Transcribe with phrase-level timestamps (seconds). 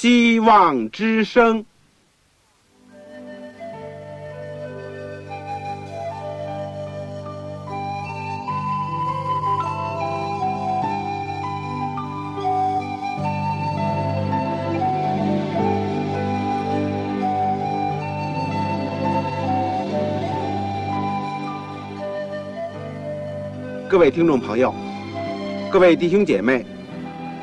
[0.00, 1.64] 希望之声。
[23.88, 24.72] 各位听众朋友，
[25.72, 26.64] 各位弟兄姐妹，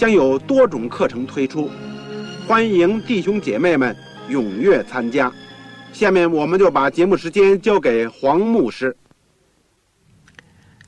[0.00, 1.70] 将有多种课程推出，
[2.48, 3.94] 欢迎弟兄姐妹们
[4.30, 5.30] 踊跃参加。
[5.92, 8.96] 下面我们就把节目时间交给黄牧师。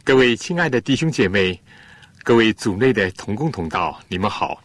[0.02, 1.60] 各位亲爱的弟兄姐妹，
[2.22, 4.62] 各位组内的同工同道，你们好。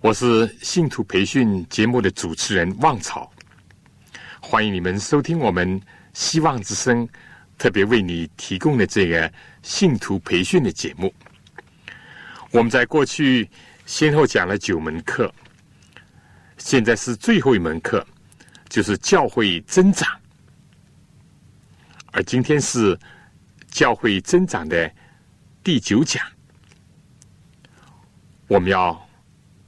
[0.00, 3.30] 我是信徒培训节目的主持人旺草，
[4.40, 5.80] 欢迎你们收听我们
[6.12, 7.08] 希望之声。
[7.56, 11.14] 特别为你提供的这个信徒培训的节目，
[12.58, 13.50] 我们在过去
[13.84, 15.32] 先后讲了九门课，
[16.56, 18.06] 现在是最后一门课，
[18.68, 20.08] 就是教会增长，
[22.12, 22.96] 而今天是
[23.66, 24.88] 教会增长的
[25.64, 26.24] 第九讲，
[28.46, 29.04] 我们要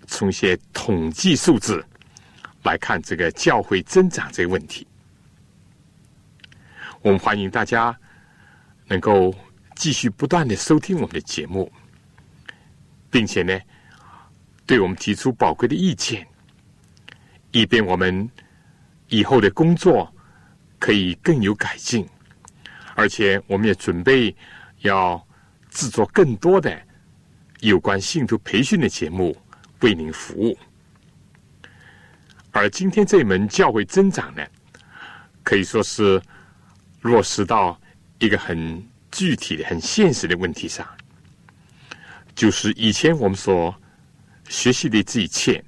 [0.07, 1.85] 从一些统计数字
[2.63, 4.87] 来看这个教会增长这个问题。
[7.03, 7.99] 我们欢迎大家
[8.87, 9.35] 能够
[9.75, 11.69] 继续不断的收听我们的节目，
[13.11, 13.59] 并且呢，
[14.67, 16.27] 对我们提出宝贵的意见，
[17.51, 18.29] 以便我们
[19.09, 20.13] 以后的工作
[20.79, 22.07] 可以更有改进。
[22.95, 24.35] 而且，我们也准备
[24.81, 25.27] 要
[25.71, 26.81] 制作更多的
[27.61, 29.37] 有关信徒培训的节目
[29.81, 30.59] 为您服务。
[32.51, 34.47] 而今天这门教会增长呢，
[35.43, 36.21] 可以说是。
[37.03, 37.81] 落实到
[38.19, 40.85] 一个很具体的、很现实的问题上，
[42.37, 43.75] 就是以前我们所
[44.49, 45.65] 学习的这一切，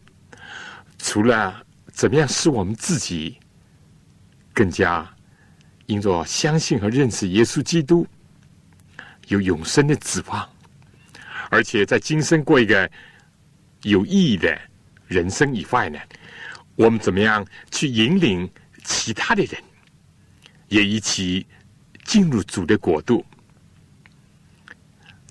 [0.99, 3.39] 除了怎么样使我们自己
[4.53, 5.09] 更加
[5.87, 8.07] 因着相信和认识耶稣基督
[9.29, 10.47] 有永生的指望，
[11.51, 12.89] 而且在今生过一个
[13.83, 14.57] 有意义的
[15.07, 15.99] 人生以外呢，
[16.77, 18.49] 我们怎么样去引领
[18.85, 19.55] 其他的人？
[20.69, 21.47] 也一起
[22.05, 23.25] 进入主的国度，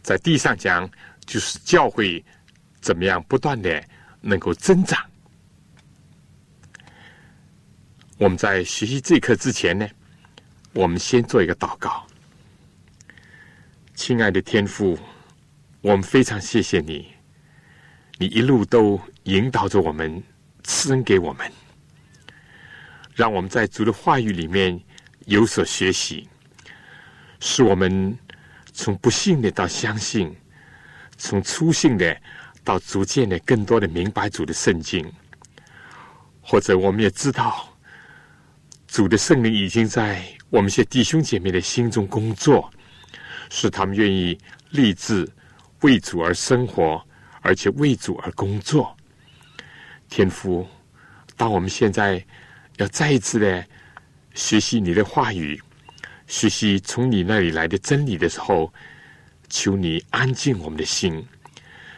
[0.01, 0.89] 在地上讲，
[1.27, 2.23] 就是教会
[2.81, 3.83] 怎么样不断的
[4.19, 4.99] 能够增长。
[8.17, 9.87] 我们在学习这课之前呢，
[10.73, 12.07] 我们先做一个祷告。
[13.93, 14.97] 亲爱的天父，
[15.81, 17.07] 我们非常谢谢你，
[18.17, 20.23] 你一路都引导着我们，
[20.63, 21.51] 赐恩给我们，
[23.13, 24.81] 让我们在主的话语里面。
[25.27, 26.25] 有所学习，
[27.41, 28.17] 使我们
[28.71, 30.33] 从不信的到相信，
[31.17, 32.15] 从粗信的
[32.63, 35.05] 到逐渐的更多的明白主的圣经。
[36.41, 37.67] 或者，我们也知道，
[38.87, 42.71] 主的圣灵已经在我们些弟兄姐妹的心中工作，
[43.49, 44.37] 使他们愿意
[44.69, 45.27] 立志
[45.81, 47.03] 为主而生活，
[47.41, 48.95] 而且为主而工作。
[50.09, 50.65] 天父，
[51.35, 52.23] 当我们现在
[52.77, 53.65] 要再一次的。
[54.33, 55.59] 学习你的话语，
[56.27, 58.71] 学习从你那里来的真理的时候，
[59.49, 61.25] 求你安静我们的心，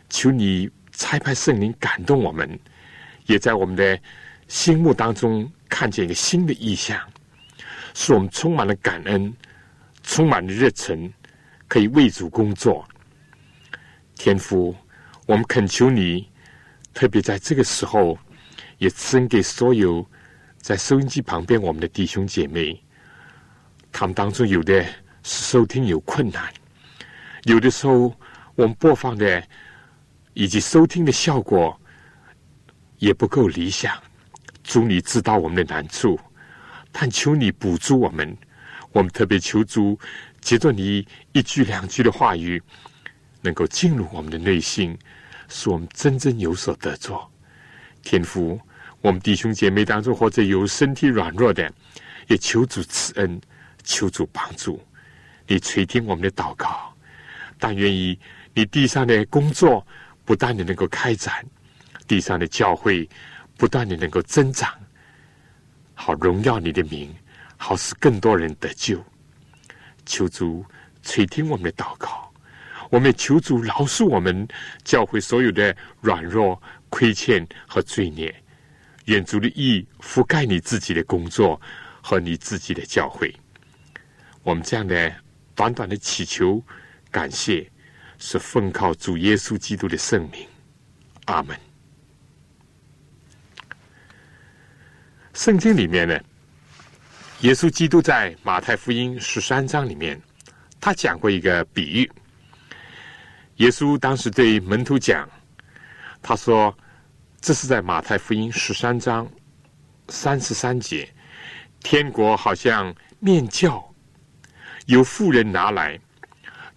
[0.09, 2.59] 求你差派圣灵感动我们，
[3.25, 3.99] 也在我们的
[4.47, 6.99] 心目当中看见一个新的意象，
[7.93, 9.33] 使我们充满了感恩，
[10.03, 11.11] 充满了热忱，
[11.67, 12.87] 可以为主工作。
[14.15, 14.75] 天父，
[15.25, 16.29] 我们恳求你，
[16.93, 18.17] 特别在这个时候，
[18.77, 20.05] 也赐恩给所有。
[20.61, 22.83] 在收音机旁边，我们的弟兄姐妹，
[23.93, 24.83] 他们当中有的
[25.23, 26.53] 是收听有困难，
[27.43, 28.15] 有的时候
[28.55, 29.43] 我们播放的
[30.33, 31.79] 以及收听的效果
[32.97, 33.95] 也不够理想。
[34.63, 36.19] 主，你知道我们的难处，
[36.91, 38.37] 但求你补助我们。
[38.91, 39.99] 我们特别求主，
[40.41, 42.61] 借着你一句两句的话语，
[43.41, 44.97] 能够进入我们的内心，
[45.47, 47.29] 使我们真正有所得着。
[48.03, 48.59] 天父。
[49.01, 51.71] 我们弟兄姐妹当中，或者有身体软弱的，
[52.27, 53.39] 也求主慈恩，
[53.81, 54.77] 求主帮助。
[55.47, 56.88] 你垂听我们的祷告，
[57.59, 58.17] 但愿意
[58.53, 59.85] 你地上的工作
[60.25, 61.45] 不断的能够开展，
[62.07, 63.07] 地上的教会
[63.57, 64.73] 不断的能够增长，
[65.93, 67.13] 好荣耀你的名，
[67.57, 69.03] 好使更多人得救。
[70.05, 70.65] 求主
[71.03, 72.33] 垂听我们的祷告，
[72.89, 74.47] 我们求主饶恕我们
[74.83, 76.59] 教会所有的软弱、
[76.89, 78.33] 亏欠和罪孽。
[79.05, 81.59] 愿主的意覆盖你自己的工作
[82.01, 83.35] 和你自己的教会。
[84.43, 85.13] 我们这样的
[85.55, 86.63] 短短的祈求、
[87.11, 87.69] 感谢，
[88.17, 90.47] 是奉靠主耶稣基督的圣名。
[91.25, 91.57] 阿门。
[95.33, 96.19] 圣经里面呢，
[97.41, 100.21] 耶稣基督在马太福音十三章里面，
[100.81, 102.11] 他讲过一个比喻。
[103.55, 105.29] 耶稣当时对门徒讲，
[106.21, 106.75] 他说
[107.39, 109.29] ：“这是在马太福音十三章
[110.09, 111.09] 三十三节，
[111.81, 113.93] 天国好像面教，
[114.85, 115.99] 有富人拿来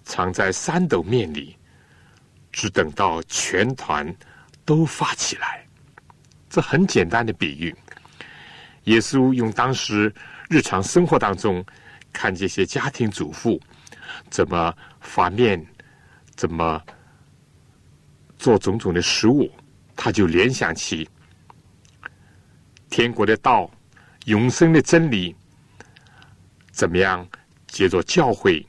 [0.05, 1.57] 藏在三斗面里，
[2.51, 4.15] 只等到全团
[4.65, 5.67] 都发起来。”
[6.51, 7.75] 这很简单的比喻。
[8.85, 10.13] 耶稣用当时
[10.51, 11.65] 日常生活当中
[12.13, 13.61] 看这些家庭主妇
[14.29, 15.65] 怎么发面，
[16.35, 16.83] 怎么
[18.37, 19.51] 做种种的食物，
[19.97, 21.09] 他就联想起
[22.91, 23.71] 天国的道、
[24.27, 25.35] 永生的真理，
[26.71, 27.27] 怎么样
[27.69, 28.67] 接着教会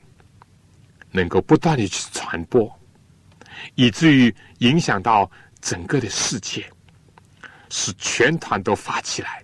[1.14, 2.68] 能够不断的去传播，
[3.76, 5.30] 以至于影响到
[5.60, 6.68] 整个的世界，
[7.70, 9.40] 使全团都发起来。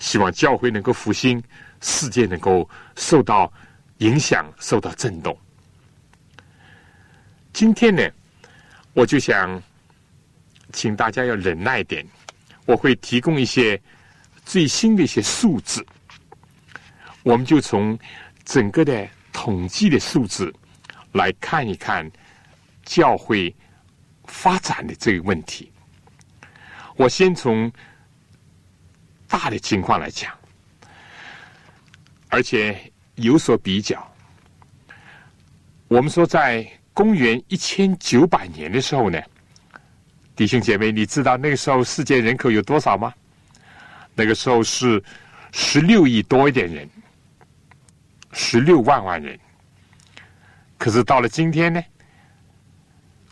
[0.00, 1.42] 希望教会能够复兴，
[1.82, 2.66] 世界能够
[2.96, 3.52] 受到
[3.98, 5.38] 影响、受到震动。
[7.52, 8.02] 今天呢，
[8.94, 9.62] 我就想
[10.72, 12.06] 请大家要忍耐一点，
[12.64, 13.78] 我会提供一些
[14.46, 15.84] 最新的一些数字，
[17.22, 17.98] 我们就从
[18.46, 20.50] 整个的统计的数字
[21.12, 22.10] 来看一看
[22.84, 23.54] 教会
[24.24, 25.70] 发展的这个问题。
[26.96, 27.70] 我先从。
[29.32, 30.36] 大的情况来讲，
[32.30, 34.12] 而且有所比较。
[35.86, 39.22] 我们说，在公元一千九百年的时候呢，
[40.34, 43.14] 弟兄姐妹，你知道那个时候世界人口有多少吗？
[44.16, 45.00] 那个时候是
[45.52, 46.90] 十六亿多一点人，
[48.32, 49.38] 十六万万人。
[50.80, 51.84] 可是到了今天呢，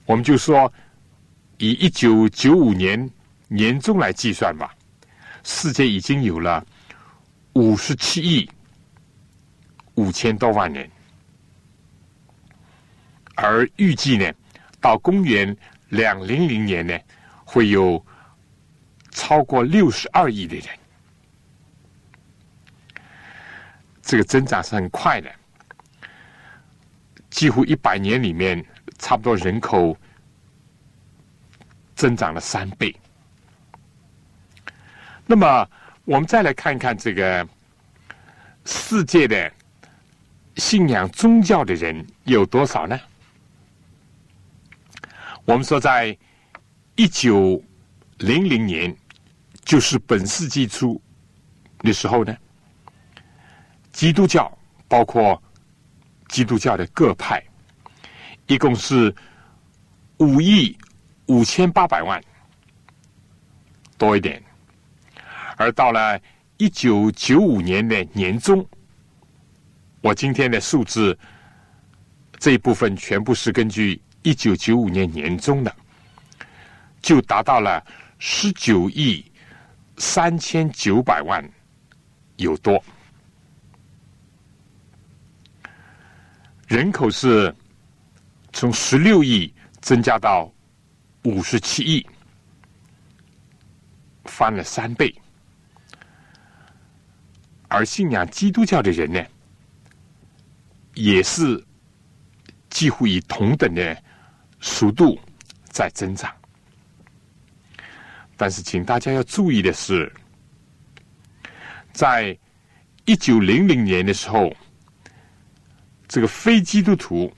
[0.04, 0.70] 我们就说
[1.56, 3.10] 以一九九五年
[3.48, 4.70] 年中来计算吧。
[5.44, 6.62] 世界已经有了
[7.54, 8.50] 五十七亿
[9.94, 10.90] 五千多万人，
[13.34, 14.30] 而预计呢，
[14.78, 15.56] 到公元
[15.88, 16.98] 两零零年呢，
[17.46, 18.04] 会有
[19.10, 20.66] 超过六十二亿的人。
[24.02, 25.34] 这个增长是很快的，
[27.30, 28.64] 几乎一百年里面，
[28.98, 29.96] 差不多人口
[31.94, 32.94] 增长了三倍。
[35.26, 35.70] 那么，
[36.04, 37.46] 我们再来看看这个
[38.64, 39.52] 世界的
[40.56, 42.98] 信仰宗教的人有多少呢？
[45.44, 46.16] 我们说，在
[46.96, 47.62] 一九
[48.19, 48.94] 零零年，
[49.64, 51.00] 就是本世纪初
[51.78, 52.36] 的时候呢，
[53.92, 54.50] 基督教
[54.88, 55.42] 包括
[56.28, 57.42] 基督教的各派，
[58.46, 59.14] 一共是
[60.19, 60.76] 五亿
[61.26, 62.22] 五千八百万
[63.96, 64.42] 多一点。
[65.56, 66.20] 而到了
[66.56, 68.64] 一九九五年的年中，
[70.00, 71.18] 我今天的数字
[72.38, 75.76] 这一部分全部是根据一九九五年年中的，
[77.02, 77.85] 就达到了
[78.18, 79.25] 十九亿
[79.97, 81.44] 三千九百万
[82.37, 82.82] 有多，
[86.68, 87.54] 人口是
[88.52, 90.52] 从十六亿增加到
[91.25, 92.06] 五十七亿，
[94.26, 95.14] 翻了三倍。
[97.68, 99.25] 而信仰基督教的人呢，
[100.92, 101.64] 也是
[102.68, 104.02] 几乎以同等的
[104.60, 105.18] 速度
[105.70, 106.30] 在增长。
[108.37, 110.12] 但是，请大家要注意的是，
[111.94, 112.38] 在
[113.06, 114.54] 一九零零年的时候，
[116.08, 117.30] 这个非基督徒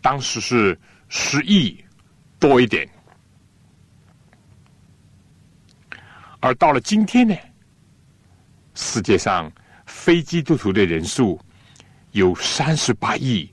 [0.00, 1.84] 当时是十亿
[2.38, 2.88] 多一点，
[6.40, 7.36] 而到了今天呢？
[8.74, 9.50] 世界上
[9.86, 11.40] 非基督徒的人数
[12.12, 13.52] 有三十八亿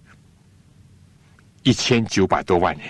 [1.64, 2.88] 一千九百多万人。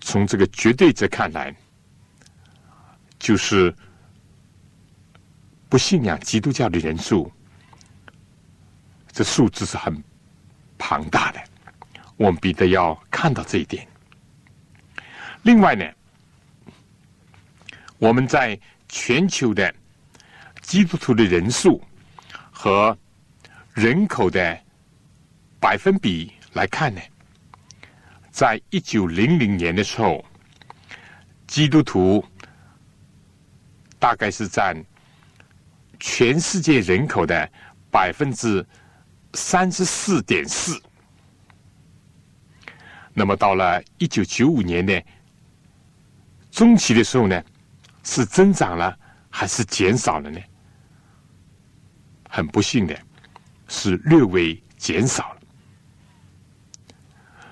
[0.00, 1.54] 从这个绝对值看来，
[3.18, 3.74] 就是
[5.72, 7.32] 不信仰基督教的人数，
[9.10, 10.04] 这数字是很
[10.76, 11.42] 庞大的。
[12.18, 12.94] 我们必得要。
[13.10, 13.88] 看到这一点。
[15.44, 15.90] 另外呢，
[17.96, 19.74] 我们在全球的
[20.60, 21.82] 基督徒的人数
[22.50, 22.94] 和
[23.72, 24.60] 人口的
[25.58, 27.00] 百分比来看呢，
[28.30, 30.22] 在一九零零年的时候，
[31.46, 32.22] 基督徒
[33.98, 34.76] 大概是占
[36.02, 37.48] 全世界人口的
[37.88, 38.66] 百分之
[39.34, 40.76] 三十四点四。
[43.14, 45.00] 那么到了一九九五年呢？
[46.50, 47.40] 中期的时候呢，
[48.02, 48.98] 是增长了
[49.30, 50.40] 还是减少了呢？
[52.28, 52.98] 很不幸的，
[53.68, 55.40] 是略微减少了。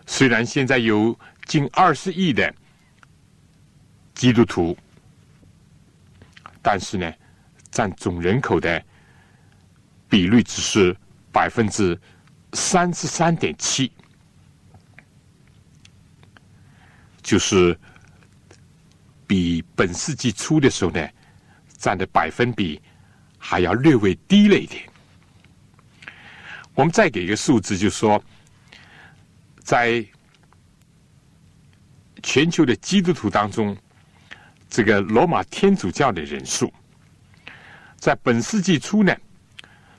[0.07, 1.16] 虽然现在有
[1.47, 2.52] 近二十亿的
[4.12, 4.76] 基督徒，
[6.61, 7.12] 但是呢，
[7.80, 8.84] 占总人口的
[10.06, 10.94] 比率只是
[11.32, 11.99] 百分之
[12.52, 13.90] 三十三点七，
[17.22, 17.75] 就是。
[19.26, 21.08] 比本世纪初的时候呢，
[21.78, 22.82] 占的百分比
[23.38, 24.82] 还要略微低了一点。
[26.75, 28.20] 我们再给一个数字，就是说，
[29.60, 30.04] 在
[32.25, 33.76] 全球的基督徒当中，
[34.68, 36.75] 这个罗马天主教的人数，
[38.00, 39.14] 在本世纪初呢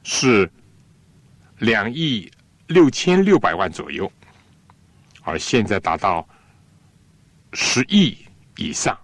[0.03, 0.51] 是
[1.59, 2.29] 两亿
[2.67, 4.11] 六千六百万左右，
[5.21, 6.27] 而现在达到
[7.53, 8.17] 十亿
[8.57, 8.97] 以上。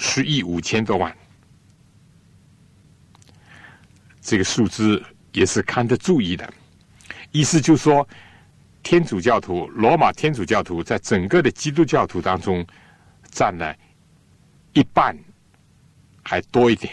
[0.00, 1.14] 十亿五千多万，
[4.20, 6.54] 这个数字也是看得注意的。
[7.32, 8.08] 意思就是说，
[8.80, 12.64] 天主教徒、罗马天主教徒在整个的基督教徒当中
[13.28, 13.76] 占了
[14.72, 15.18] 一半
[16.28, 16.92] 还多一点。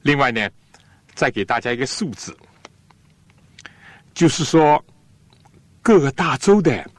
[0.00, 0.48] 另外呢，
[1.14, 2.34] 再给大家一个数字，
[4.14, 4.82] 就是说
[5.82, 6.90] 各个大洲的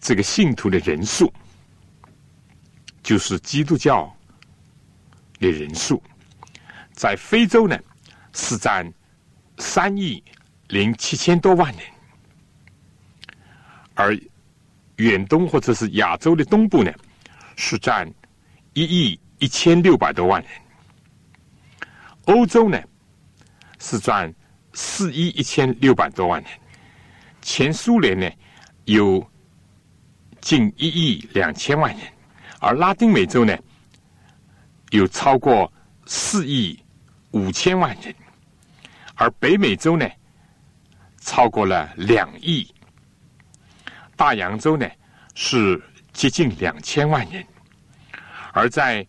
[0.00, 1.30] 这个信徒的人数。
[3.02, 4.12] 就是基督教
[5.38, 6.02] 的人数，
[6.92, 7.78] 在非洲呢
[8.32, 8.92] 是占
[9.58, 10.20] 三亿
[10.70, 11.82] 零七千多万人，
[13.94, 14.18] 而
[14.96, 16.92] 远东或者是亚洲的东部呢
[17.56, 18.08] 是占
[18.74, 20.50] 一亿一千六百多万人，
[22.26, 22.80] 欧洲呢
[23.78, 24.32] 是占
[24.72, 26.50] 四亿一千六百多万人，
[27.42, 28.30] 前苏联呢
[28.84, 29.26] 有
[30.40, 32.06] 近一亿两千万人。
[32.58, 33.56] 而拉丁美洲呢，
[34.90, 35.70] 有超过
[36.06, 36.78] 四亿
[37.32, 38.14] 五千万人，
[39.14, 40.08] 而北美洲呢，
[41.20, 42.66] 超过了两亿，
[44.16, 44.88] 大洋洲呢
[45.34, 45.80] 是
[46.16, 47.46] 接近两千万人，
[48.54, 49.06] 而在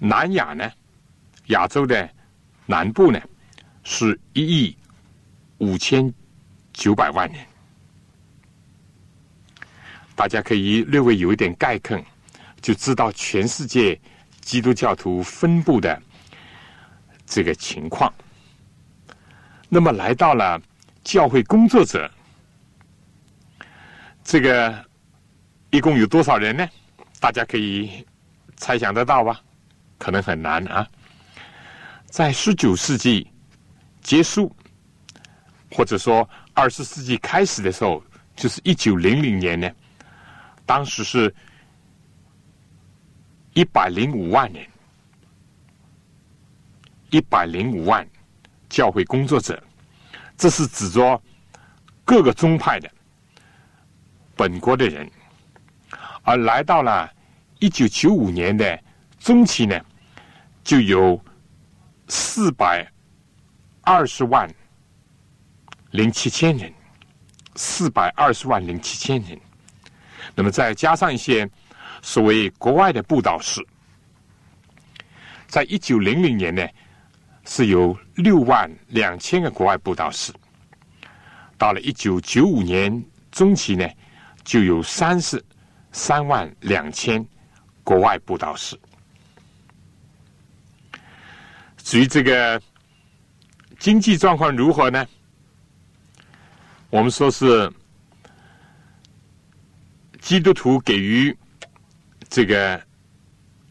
[0.00, 0.68] 南亚呢，
[1.46, 2.10] 亚洲的
[2.66, 3.22] 南部呢，
[3.84, 4.76] 是一亿
[5.58, 6.12] 五千
[6.72, 7.46] 九百万人。
[10.16, 12.04] 大家可以略微有一点概况，
[12.60, 13.98] 就知道全世界
[14.40, 16.02] 基督教徒分布的
[17.24, 18.12] 这个情况。
[19.68, 20.60] 那么来到了
[21.04, 22.10] 教会工作者，
[24.24, 24.84] 这个
[25.76, 26.66] 一共有多少人呢？
[27.20, 28.02] 大家可以
[28.56, 29.38] 猜想得到吧？
[29.98, 30.88] 可能很难啊。
[32.06, 33.30] 在十九世纪
[34.00, 34.56] 结束，
[35.70, 38.02] 或者说二十世纪开始的时候，
[38.34, 39.70] 就是一九零零年呢。
[40.64, 41.32] 当时是
[43.52, 44.66] 一百零五万人，
[47.10, 48.08] 一百零五万
[48.70, 49.62] 教会工作者，
[50.38, 51.22] 这是指着
[52.02, 52.90] 各个宗派的
[54.34, 55.06] 本国的人，
[56.26, 57.08] 而来到了
[57.60, 58.78] 一九九五年的
[59.20, 59.80] 中期呢，
[60.64, 61.18] 就有
[62.08, 62.84] 四百
[63.82, 64.52] 二十万
[65.92, 66.72] 零七千人，
[67.54, 69.40] 四百二十万零七千人。
[70.34, 71.48] 那么再加上一些
[72.02, 73.64] 所谓国外的布道士，
[75.46, 76.68] 在一九零零年呢，
[77.44, 80.32] 是有六万两千个国外布道士；
[81.56, 83.88] 到了一九九五年中期呢，
[84.42, 85.42] 就有三十
[85.96, 87.26] 三万两千
[87.82, 88.78] 国外布道士。
[91.78, 92.60] 至于这个
[93.78, 95.06] 经济状况如何呢？
[96.90, 97.72] 我们说是。
[100.20, 101.36] 基督徒给予
[102.28, 102.82] 这个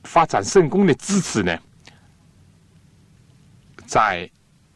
[0.05, 1.59] 发展圣功的支持呢，
[3.85, 4.29] 在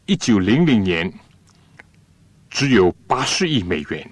[0.04, 1.10] 一九零零年
[2.50, 4.10] 只有八十亿美元，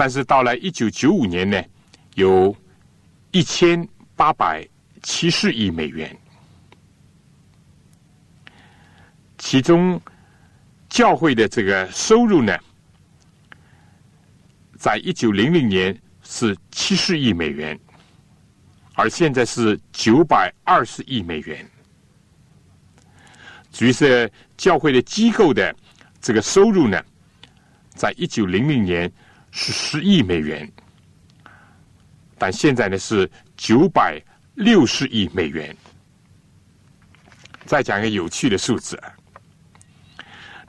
[0.00, 1.62] 但是到了一九九五年呢，
[2.14, 2.56] 有
[3.32, 4.66] 一千八百
[5.02, 6.16] 七十亿美元。
[9.36, 10.00] 其中
[10.88, 12.58] 教会的这个收入呢，
[14.78, 17.78] 在一九零零年是七十亿美元，
[18.94, 21.70] 而现在是九百二十亿美元。
[23.70, 25.76] 至于是教会的机构的
[26.22, 27.04] 这个收入呢，
[27.90, 29.12] 在一九零零年
[29.50, 30.70] 是十亿美元，
[32.38, 34.20] 但现在呢是九百
[34.54, 35.76] 六十亿美元。
[37.66, 39.00] 再讲一个有趣的数字，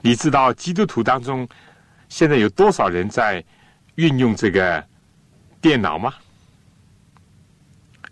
[0.00, 1.48] 你知道基督徒当中
[2.08, 3.44] 现在有多少人在
[3.96, 4.84] 运用这个
[5.60, 6.14] 电脑吗？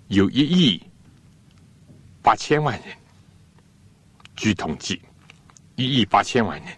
[0.09, 0.83] 有一亿
[2.23, 2.97] 八千万人。
[4.37, 5.03] 据统计，
[5.77, 6.69] 一亿八千万人。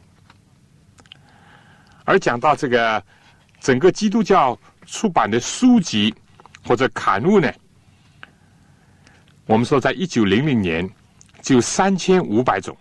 [2.04, 3.02] 而讲到这个
[3.62, 6.12] 整个基督教出版的书籍
[6.66, 7.50] 或者刊物呢，
[9.47, 10.88] 我们说，在一九零零年
[11.40, 12.76] 就三千五百种，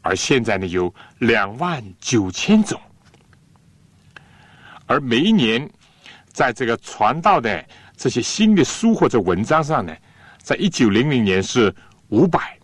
[0.00, 2.80] 而现在呢有两万九千种。
[4.86, 5.68] 而每一年
[6.32, 7.62] 在这个传道的
[7.94, 9.94] 这些新的书或者文章上呢，
[10.42, 11.74] 在一九零零年是
[12.08, 12.58] 五百。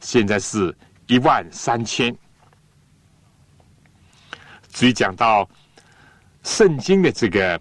[0.00, 0.74] 现在是
[1.08, 2.14] 一万三千。
[4.72, 5.48] 至于讲到
[6.44, 7.60] 圣经的这个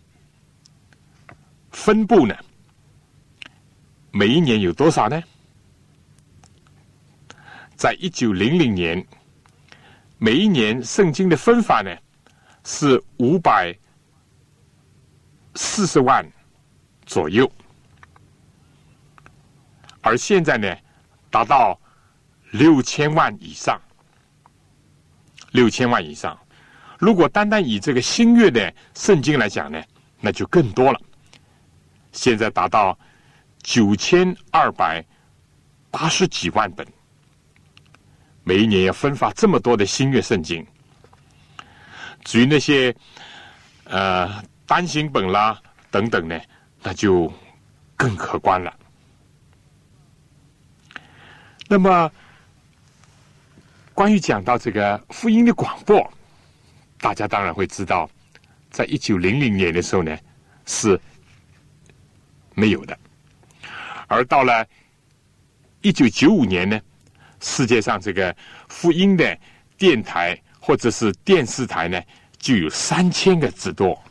[1.71, 2.35] 分布呢，
[4.11, 5.19] 每一年有多少呢？
[7.75, 9.03] 在一九零零年，
[10.19, 11.97] 每一年圣经的分法呢
[12.63, 13.75] 是五百
[15.55, 16.23] 四十万
[17.05, 17.51] 左右，
[20.01, 20.77] 而现在呢
[21.31, 21.79] 达到。
[22.53, 23.81] 六千万以上，
[25.53, 26.39] 六千万以上。
[27.03, 29.83] 如果单单以这个新月的圣经来讲呢，
[30.21, 30.97] 那就更多了。
[32.13, 32.97] 现在达到
[33.61, 35.03] 九千二百
[35.91, 36.87] 八十几万本，
[38.45, 40.65] 每一年要分发这么多的新月圣经。
[42.23, 42.95] 至于那些
[43.83, 45.61] 呃单行本啦
[45.91, 46.39] 等等呢，
[46.81, 47.29] 那就
[47.97, 48.73] 更可观了。
[51.67, 52.09] 那么。
[53.95, 56.11] 关于讲到这个福音的广播，
[57.03, 58.09] 大家当然会知道，
[58.71, 60.17] 在一九零零年的时候呢
[60.65, 60.97] 是
[62.55, 62.97] 没有的，
[64.07, 64.65] 而到了
[65.81, 66.79] 一九九五年呢，
[67.41, 68.33] 世界上这个
[68.69, 69.37] 福音的
[69.77, 72.01] 电台或者是电视台呢
[72.37, 74.01] 就有三千个之多，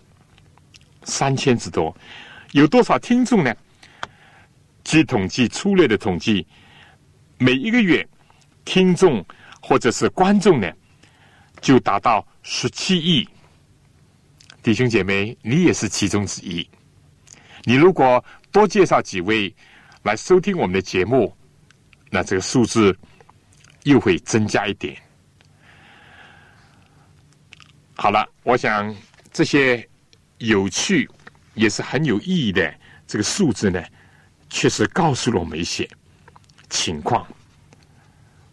[1.04, 1.96] 三千之多，
[2.50, 3.56] 有多少听众呢？
[4.84, 6.46] 据统计粗略的统计，
[7.38, 8.06] 每一个月
[8.66, 9.24] 听众。
[9.64, 10.68] 或者是观众呢，
[11.62, 13.26] 就达到十七亿。
[14.62, 16.68] 弟兄姐妹，你也是其中之一。
[17.64, 19.54] 你如果多介绍几位
[20.02, 21.34] 来收听我们的节目，
[22.10, 22.96] 那这个数字
[23.84, 25.00] 又会增加一点。
[27.94, 28.94] 好了，我想
[29.32, 29.88] 这些
[30.38, 31.08] 有趣
[31.54, 32.74] 也是很有意义的
[33.06, 33.80] 这个数字呢，
[34.50, 35.88] 确实告诉了我们一些
[36.68, 37.24] 情况。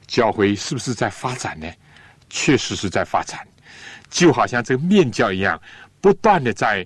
[0.05, 1.67] 教会是不是在发展呢？
[2.29, 3.47] 确实是在发展，
[4.09, 5.61] 就好像这个面教一样，
[5.99, 6.85] 不断的在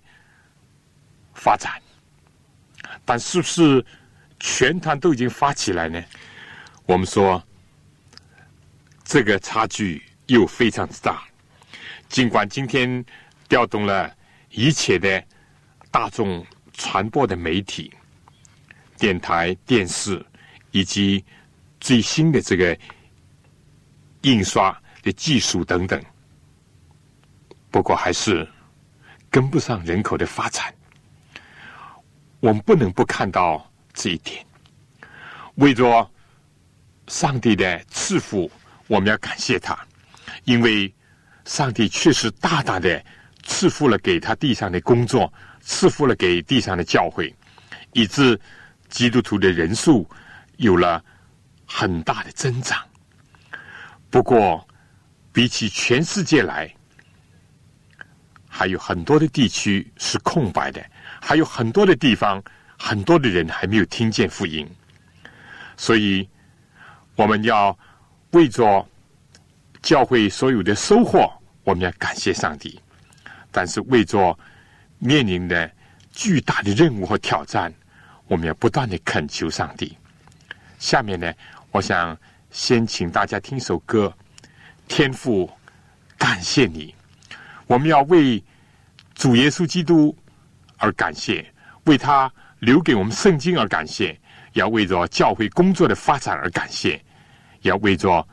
[1.34, 1.74] 发展。
[3.06, 3.86] 但是不是
[4.40, 6.02] 全团都已经发起来呢？
[6.86, 7.44] 我们说，
[9.04, 11.24] 这个差距又非常之大。
[12.10, 13.04] 尽管今天
[13.48, 14.10] 调动了
[14.50, 15.24] 一切的
[15.92, 17.92] 大众传播的媒体、
[18.98, 20.26] 电台、电视
[20.72, 21.24] 以及
[21.80, 22.78] 最新的这个。
[24.26, 26.02] 印刷的技术等等，
[27.70, 28.48] 不过还是
[29.30, 30.74] 跟不上人口的发展。
[32.40, 34.44] 我们不能不看到这一点。
[35.56, 36.10] 为着
[37.08, 38.50] 上帝的赐福，
[38.88, 39.78] 我们要感谢他，
[40.46, 40.92] 因为
[41.46, 43.04] 上帝确实大大的
[43.44, 47.34] 赐福了给他地上的工作，赐福了给地上的教会，
[47.92, 48.40] 以致
[48.90, 50.10] 基督徒的人数
[50.58, 51.04] 有了
[51.66, 52.82] 很大的增长。
[54.10, 54.68] 不过，
[55.34, 56.72] 比起全世界来，
[58.48, 60.86] 还有很多的地区是空白的，
[61.20, 62.42] 还有很多的地方，
[62.78, 64.70] 很多的人还没有听见福音。
[65.76, 66.30] 所以，
[67.16, 67.76] 我们要
[68.32, 68.88] 为着
[69.82, 71.28] 教会所有的收获，
[71.64, 72.80] 我们要感谢上帝；
[73.52, 74.38] 但是，为着
[75.00, 75.70] 面临的
[76.12, 77.74] 巨大的任务和挑战，
[78.28, 79.98] 我们要不断的恳求上帝。
[80.78, 81.34] 下面呢，
[81.72, 82.16] 我想。
[82.56, 84.16] 先请大家听首歌，
[84.88, 85.48] 《天父》，
[86.18, 86.94] 感谢你。
[87.68, 88.44] 我们要为
[89.16, 90.16] 主耶稣基督
[90.78, 91.46] 而感谢，
[91.86, 94.20] 为他留给我们圣经而感谢，
[94.54, 97.04] 要为着教会工作的发展而感谢，
[97.62, 98.26] 要为着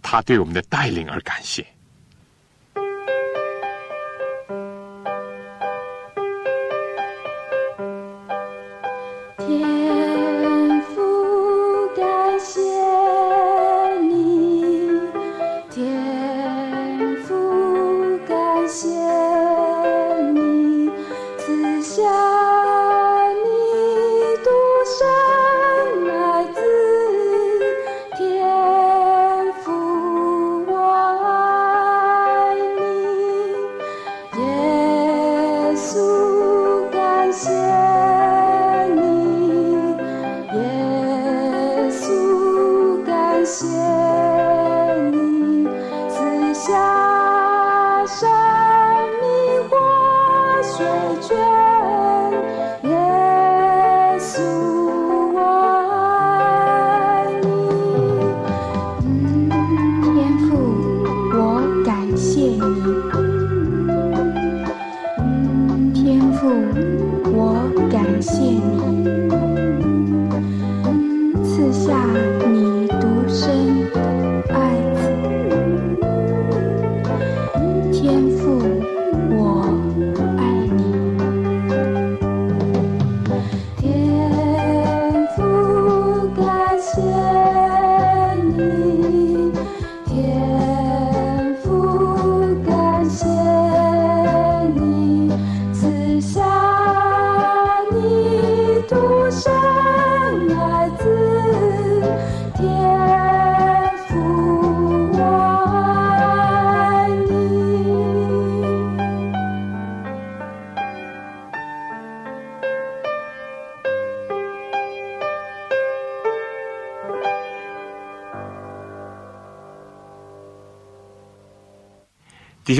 [0.00, 1.66] 他对我们的带领而感谢。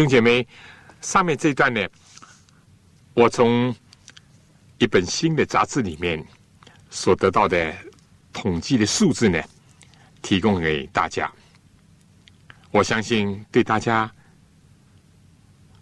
[0.02, 0.44] 兄姐妹，
[1.00, 1.80] 上面这一段呢，
[3.14, 3.72] 我从
[4.78, 6.20] 一本新的杂志里面
[6.90, 7.72] 所得到的
[8.32, 9.40] 统计的数字呢，
[10.20, 11.32] 提供给大家。
[12.72, 14.12] 我相信对大家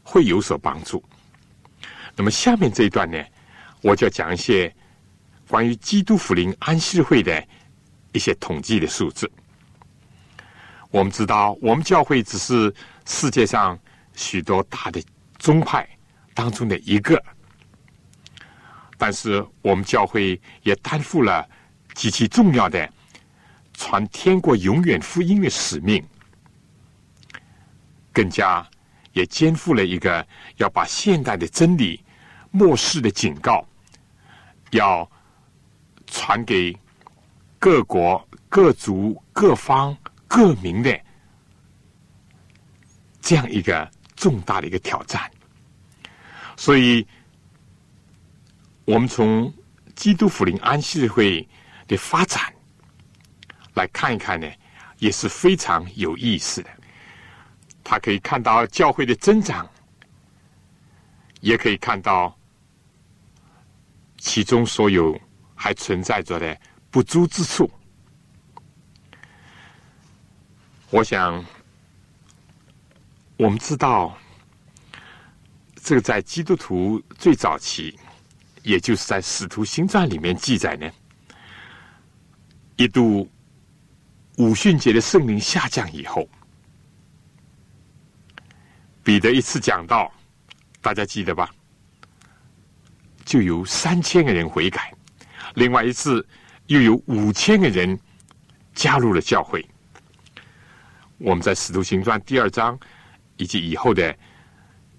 [0.03, 1.03] 会有所帮助。
[2.15, 3.25] 那么下面这一段呢，
[3.81, 4.71] 我就讲一些
[5.49, 7.43] 关于基督福临安息会的
[8.13, 9.31] 一些统计的数字。
[10.91, 12.71] 我们知道，我们教会只是
[13.07, 13.79] 世界上。
[14.15, 15.03] 许多大的
[15.39, 15.89] 宗派
[16.35, 17.23] 当中的一个，
[18.99, 21.49] 但是我们教会也担负了
[21.95, 22.93] 极其重要的
[23.73, 26.07] 传天国永远福音的使命，
[28.13, 28.67] 更加
[29.13, 32.05] 也肩负了一个要把现代的真理
[32.51, 33.67] 末世的警告，
[34.71, 35.11] 要
[36.07, 36.77] 传给
[37.59, 39.97] 各国各族各方
[40.29, 41.01] 各民的
[43.21, 43.91] 这样一个。
[44.21, 45.31] 重大的一个挑战，
[46.55, 47.07] 所以，
[48.85, 49.51] 我们从
[49.97, 51.49] 基督福临安息日会
[51.89, 52.53] 的发展
[53.73, 54.47] 来看一看呢，
[54.99, 56.69] 也是非常有意思的。
[57.83, 59.67] 他可以看到教会的增长，
[61.41, 62.39] 也可以看到
[64.19, 65.19] 其中所有
[65.55, 67.71] 还存在着的不足之处。
[70.91, 71.43] 我想。
[73.41, 74.19] 我们知道，
[75.75, 77.99] 这个在基督徒最早期，
[78.63, 80.87] 也就是在《使徒行传》里面记载呢，
[82.77, 83.27] 一度
[84.37, 86.29] 五旬节的圣灵下降以后，
[89.03, 90.13] 彼得一次讲道，
[90.83, 91.51] 大家记得吧？
[93.25, 94.93] 就有三千个人悔改，
[95.55, 96.29] 另外一次
[96.67, 97.99] 又有五千个人
[98.75, 99.67] 加入了教会。
[101.17, 102.79] 我们在《使徒行传》第二章。
[103.41, 104.15] 以及以后的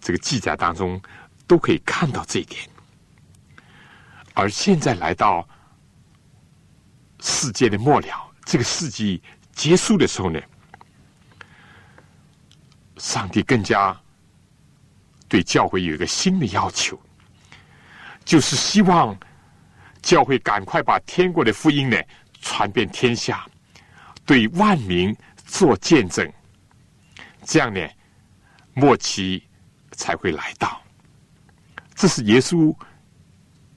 [0.02, 1.00] 这个记载当中，
[1.46, 2.60] 都可以看到这一点。
[4.34, 5.48] 而现在来到
[7.20, 9.22] 世界的末了，这个世纪
[9.54, 10.42] 结束的时候呢，
[12.98, 13.96] 上帝更加
[15.30, 17.00] 对教会有一个新的要求，
[18.26, 19.16] 就是希望
[20.02, 21.98] 教会赶快把天国的福音呢
[22.42, 23.46] 传遍天下，
[24.26, 26.28] 对万民做见证，
[27.46, 27.88] 这样呢。
[28.74, 29.44] 末期
[29.92, 30.82] 才会来到，
[31.94, 32.76] 这是耶稣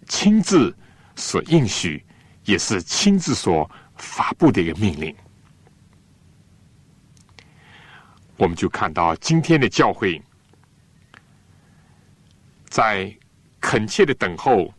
[0.09, 0.74] 亲自
[1.16, 2.04] 所应许，
[2.44, 5.14] 也是亲自所发布的一个命令。
[8.37, 10.20] 我们就看到今天的教会，
[12.68, 13.16] 在
[13.61, 14.72] 恳切的等候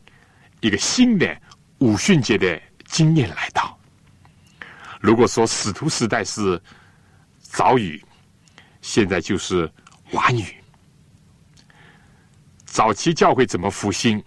[0.60, 1.41] 一个新的
[1.80, 3.80] 五旬节的经验来到。
[4.99, 6.62] 如果说使徒时代是
[7.39, 8.04] 早雨，
[8.82, 9.71] 现在就是
[10.12, 10.44] 华语。
[12.65, 14.24] 早期教会怎么复兴？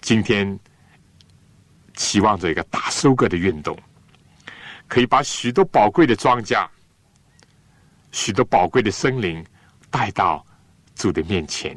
[0.00, 0.58] 今天
[1.94, 3.76] 期望着一个大收割的运动，
[4.88, 6.66] 可以把许多宝贵的庄稼、
[8.10, 9.44] 许多宝贵的森林
[9.90, 10.44] 带到
[10.94, 11.76] 主的面前，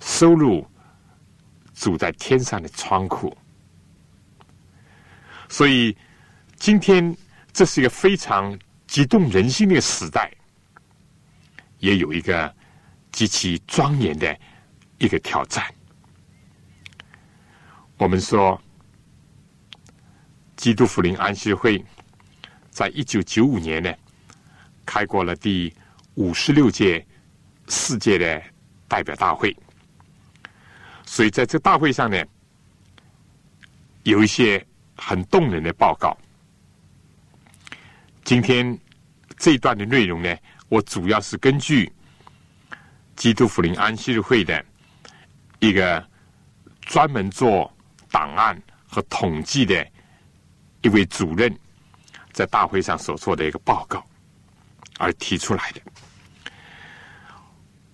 [0.00, 0.66] 收入
[1.74, 3.36] 主在天上的仓库。
[5.48, 5.96] 所以，
[6.56, 7.14] 今天
[7.52, 10.32] 这是一个非常激动人心的时代，
[11.82, 12.54] 也有一个
[13.10, 14.38] 极其庄严的
[14.98, 15.64] 一个挑战。
[17.96, 18.60] 我们说，
[20.54, 21.84] 基督福临安息会
[22.70, 23.92] 在一九九五年呢，
[24.86, 25.74] 开过了第
[26.14, 27.04] 五十六届
[27.68, 28.40] 世界的
[28.86, 29.54] 代表大会。
[31.04, 32.24] 所以在这大会上呢，
[34.04, 34.64] 有一些
[34.96, 36.16] 很动人的报告。
[38.22, 38.78] 今天
[39.36, 40.36] 这一段的内容呢，
[40.72, 41.92] 我主要是根据
[43.14, 44.64] 基督福临安息日会的
[45.60, 46.02] 一个
[46.80, 47.70] 专门做。
[48.10, 49.86] 档案和统计的
[50.82, 51.50] 一位主任
[52.30, 54.06] 在大会上所做的一个报告
[54.98, 55.80] 而提出来的。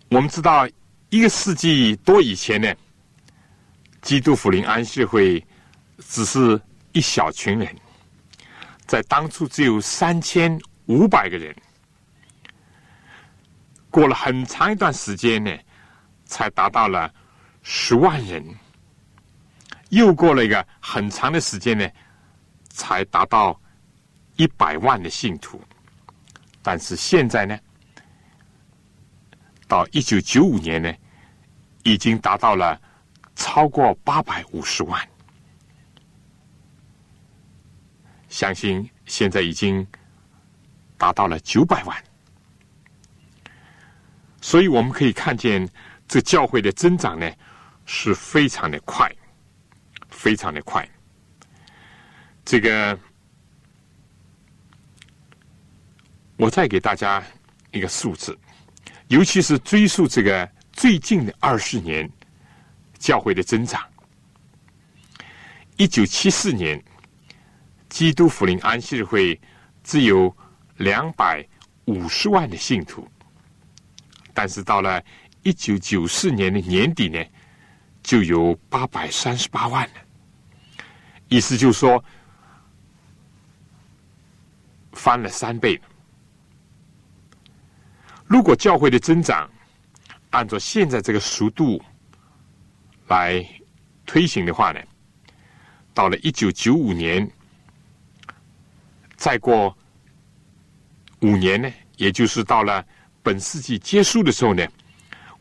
[0.09, 0.69] 我们知道，
[1.09, 2.75] 一个世纪多以前呢，
[4.03, 5.47] 基督福临安息会
[6.01, 6.61] 只是
[6.91, 7.77] 一小群人，
[8.85, 11.55] 在当初只有三千五百个人。
[13.90, 15.51] 过了很长一段时间呢，
[16.24, 17.12] 才达到了
[17.62, 18.44] 十万人。
[19.88, 21.88] 又过了一个很长的时间呢，
[22.68, 23.59] 才达到
[24.37, 25.61] 一百万的信徒。
[26.62, 27.59] 但是现在呢，
[29.66, 30.92] 到一九九五年呢，
[31.83, 32.79] 已经达到了
[33.35, 35.09] 超过八百五十万。
[38.29, 39.87] 相信现在已经
[40.98, 42.05] 达到了九百万。
[44.48, 45.68] 所以我们可以看见，
[46.08, 47.30] 这教会的增长呢，
[47.84, 49.14] 是非常的快。
[50.08, 50.88] 非常的快，
[52.46, 52.98] 这个
[56.38, 57.22] 我再给大家
[57.72, 58.37] 一个数字，
[59.08, 62.11] 尤其是追溯这个最近的二十年
[62.98, 63.87] 教会的增长。
[65.76, 66.82] 一九七四年，
[67.90, 69.38] 基督福临安息日会
[69.84, 70.34] 只有
[70.78, 71.46] 两百
[71.84, 73.06] 五十万的信徒，
[74.38, 75.03] 但是到了
[75.42, 77.20] 一九九四年的年底呢，
[78.05, 79.94] 就有八百三十八万了。
[81.27, 82.05] 意思就是说，
[84.92, 85.81] 翻了三倍。
[88.29, 89.51] 如果教会的增长
[90.31, 91.83] 按照现在这个速度
[93.09, 93.44] 来
[94.07, 94.81] 推行的话呢，
[95.92, 97.29] 到了一九九五年，
[99.16, 99.77] 再过
[101.22, 102.87] 五年呢，也就是到了
[103.22, 104.66] 本世纪结束的时候呢，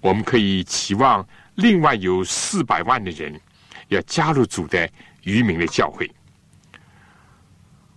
[0.01, 3.39] 我们可以期望另外有四百万的人
[3.87, 4.89] 要加入主的。
[5.23, 6.09] 渔民的教会，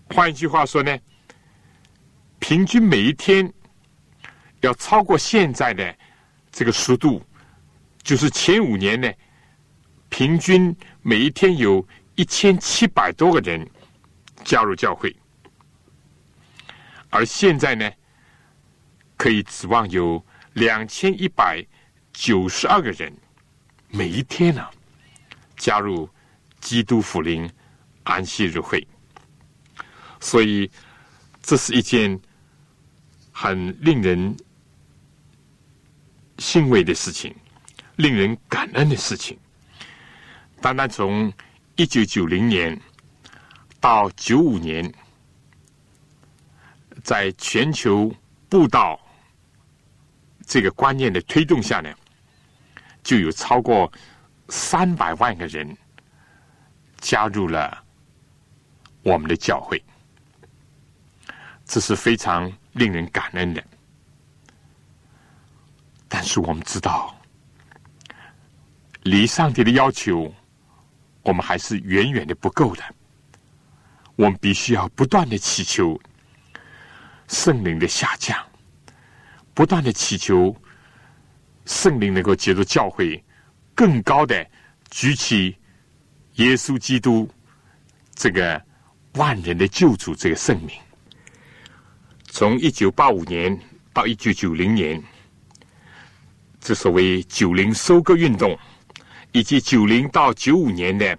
[0.09, 0.99] 换一句话说呢，
[2.41, 3.49] 平均每一天
[4.63, 5.97] 要超过现在的
[6.51, 7.23] 这个速度，
[8.03, 9.09] 就是前五年呢，
[10.09, 13.65] 平均每一天有一千七百多个人
[14.43, 15.15] 加入教会，
[17.11, 17.89] 而现在呢，
[19.21, 21.63] 可以指望有两千一百
[22.11, 23.13] 九十二个人
[23.91, 24.67] 每一天呢
[25.59, 26.09] 加入。
[26.61, 27.51] 基督福临
[28.03, 28.87] 安息日会，
[30.21, 30.71] 所以
[31.41, 32.21] 这是一件
[33.33, 34.37] 很令人
[36.37, 37.35] 欣慰的事情，
[37.97, 39.39] 令人感恩的事情。
[40.61, 41.33] 单单从
[41.77, 42.79] 一九九零年
[43.81, 44.93] 到九五年，
[47.03, 48.15] 在全球
[48.51, 49.01] 布道
[50.51, 51.89] 这个观念的推动下呢，
[53.05, 53.91] 就有超过
[54.49, 55.77] 三百万个人。
[57.01, 57.83] 加入了
[59.03, 59.83] 我们的教会，
[61.65, 63.65] 这是非常令人感恩的。
[66.09, 67.19] 但是我们知道，
[69.05, 70.31] 离上帝的要求，
[71.23, 72.85] 我们还是远远的不够的。
[74.17, 75.99] 我们必须要不断的祈求
[77.29, 78.37] 圣灵的下降，
[79.55, 80.55] 不断的祈求
[81.67, 83.23] 圣灵能够借助教会
[83.75, 84.47] 更高的
[84.91, 85.57] 举起。
[86.37, 87.29] 耶稣基督，
[88.15, 88.63] 这个
[89.15, 90.71] 万人的救主，这个圣名，
[92.25, 93.59] 从一九八五年
[93.93, 95.03] 到一九九零年，
[96.59, 98.59] 这所谓“九零收割运动”，
[99.33, 101.19] 以及九零到九五年的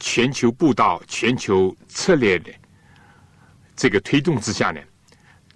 [0.00, 2.52] 全球布道、全球策略的
[3.74, 4.80] 这个推动之下呢，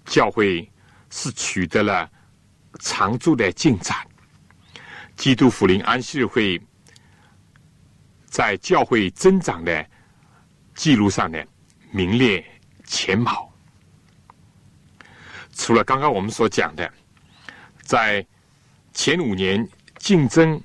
[0.06, 0.66] 教会
[1.16, 2.10] 是取得了
[2.80, 3.96] 长足的进展。
[5.14, 6.60] 基督福临安息日会
[8.26, 9.86] 在教会增长的
[10.74, 11.40] 记录上呢，
[11.92, 12.44] 名列
[12.84, 13.48] 前茅。
[15.54, 16.92] 除了刚刚我们所讲的，
[17.80, 18.26] 在
[18.92, 19.66] 前五年
[19.98, 20.60] 竞争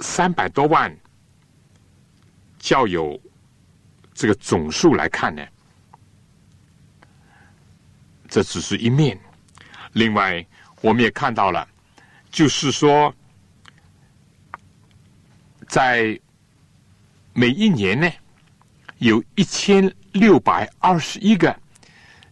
[0.00, 0.94] 三百多万
[2.58, 3.18] 教友
[4.12, 5.46] 这个总数来看呢，
[8.28, 9.16] 这只是一面。
[9.92, 10.44] 另外，
[10.80, 11.66] 我们也看到了，
[12.30, 13.14] 就是说，
[15.68, 16.18] 在
[17.32, 18.10] 每一年呢，
[18.98, 21.54] 有一千六百二十一个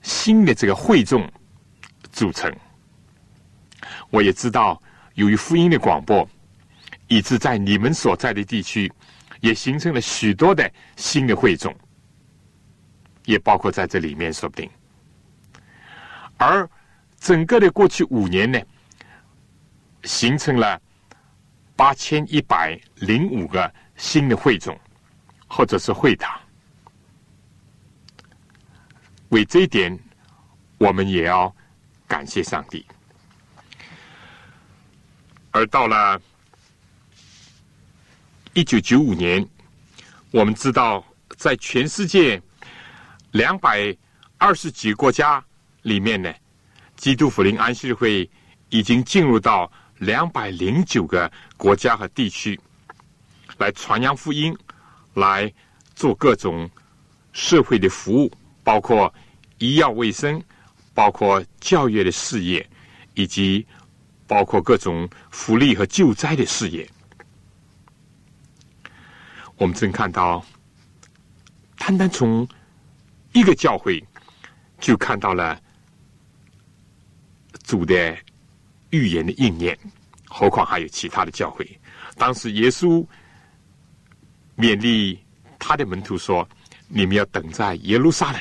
[0.03, 1.31] 新的这个会众。
[2.13, 2.53] 组成，
[4.11, 4.83] 我也知道，
[5.15, 6.29] 由于福音的广播，
[7.07, 8.93] 以致在你们所在的地区，
[9.41, 11.73] 也形成了许多的新的会众，
[13.25, 14.69] 也包括在这里面，说不定。
[16.37, 16.69] 而
[17.21, 18.61] 整个的过去五年呢，
[20.03, 20.81] 形成了
[21.77, 24.77] 八千一百零五个新的会众，
[25.47, 26.41] 或者是会堂。
[29.29, 29.97] 为这一点，
[30.79, 31.55] 我们也要。
[32.11, 32.85] 感谢上帝。
[35.53, 36.21] 而到了
[38.53, 39.49] 一九九五年，
[40.33, 41.05] 我们知道，
[41.37, 42.43] 在全世界
[43.31, 43.97] 两百
[44.39, 45.41] 二十几个国家
[45.83, 46.35] 里面呢，
[47.01, 48.29] 基督福临安息日会
[48.69, 52.61] 已经进入到两百零九个国家和地区，
[53.57, 54.55] 来传扬福音，
[55.15, 55.51] 来
[55.95, 56.69] 做各种
[57.33, 58.31] 社会的服务，
[58.63, 59.13] 包括
[59.57, 60.41] 医药卫生。
[60.93, 62.69] 包括教育的事业，
[63.15, 63.67] 以及
[64.27, 66.87] 包括各种福利和救灾的事业，
[69.57, 70.45] 我们正看到，
[71.79, 72.47] 单单从
[73.33, 74.05] 一个教会
[74.79, 75.59] 就看到了
[77.71, 78.19] 主的
[78.91, 79.79] 预言的应验，
[80.27, 81.65] 何况还有其他的教会。
[82.17, 83.07] 当时耶稣
[84.57, 85.23] 勉励
[85.57, 86.49] 他的门徒说
[86.89, 88.41] ：“你们要等在耶路撒冷，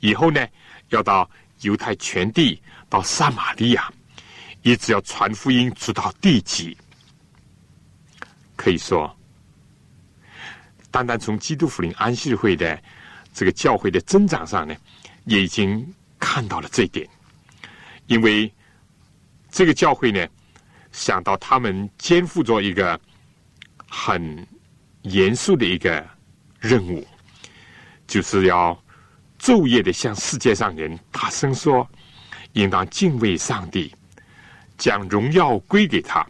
[0.00, 0.44] 以后呢，
[0.88, 2.58] 要到。”犹太全地
[2.88, 3.92] 到撒玛利亚，
[4.62, 6.74] 一直要传福音直到地极。
[8.56, 9.14] 可以说，
[10.90, 12.82] 单单从基督福临安息会的
[13.34, 14.74] 这个教会的增长上呢，
[15.26, 15.86] 也已经
[16.18, 17.06] 看到了这一点。
[18.10, 18.52] 因为
[19.50, 20.26] 这个教会呢，
[20.90, 23.00] 想到他们肩负着一个
[23.88, 24.44] 很
[25.02, 26.04] 严肃的一个
[26.58, 27.06] 任务，
[28.06, 28.76] 就是要。
[29.42, 31.88] 昼夜的向世界上人大声说
[32.52, 33.90] ：“应当敬畏上帝，
[34.76, 36.26] 将荣耀归给他，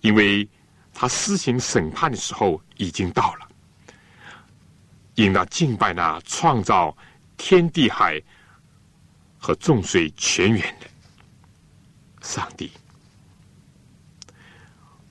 [0.00, 0.48] 因为
[0.92, 3.48] 他施行审判的时候已经到了。
[5.14, 6.92] 应当敬拜那创造
[7.36, 8.20] 天地海
[9.38, 10.86] 和众水泉源的
[12.20, 12.70] 上帝。”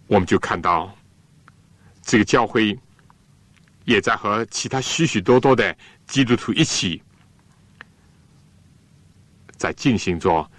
[0.08, 0.96] 我们就看到
[2.02, 2.78] 这个教会
[3.86, 5.76] 也在和其他许许多多的。
[6.08, 7.04] 基督徒一起
[9.58, 10.50] 在进行着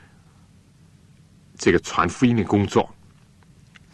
[1.57, 2.95] 这个传福音的工作，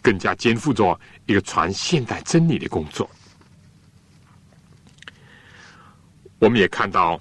[0.02, 3.08] 更加肩负着一个传现代真理的工作。
[6.40, 7.20] 我们也看到，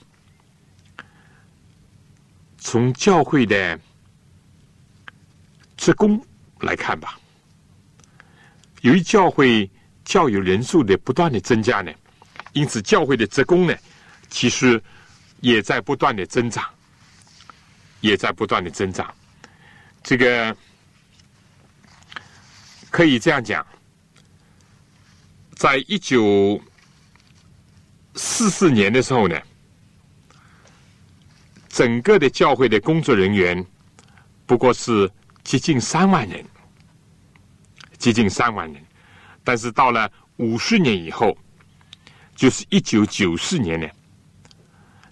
[2.64, 3.78] 从教会的
[5.76, 6.20] 职工
[6.62, 7.20] 来看吧，
[8.82, 9.70] 由于教会
[10.06, 11.92] 教友人数的不断的增加呢，
[12.54, 13.76] 因此教会的职工呢。
[14.30, 14.82] 其实
[15.42, 16.68] 也在不断的增长，
[18.02, 19.14] 也在不断的增长。
[20.02, 20.56] 这个
[22.90, 23.64] 可以这样讲，
[25.56, 26.60] 在一九
[28.16, 29.40] 四四年的时候呢，
[31.74, 33.66] 整个的教会的工作人员
[34.46, 35.10] 不过是
[35.44, 36.46] 接近三万人，
[37.98, 38.80] 接近三万人。
[39.44, 40.08] 但是到了
[40.38, 41.36] 五十年以后，
[42.36, 43.90] 就是一九九四年呢。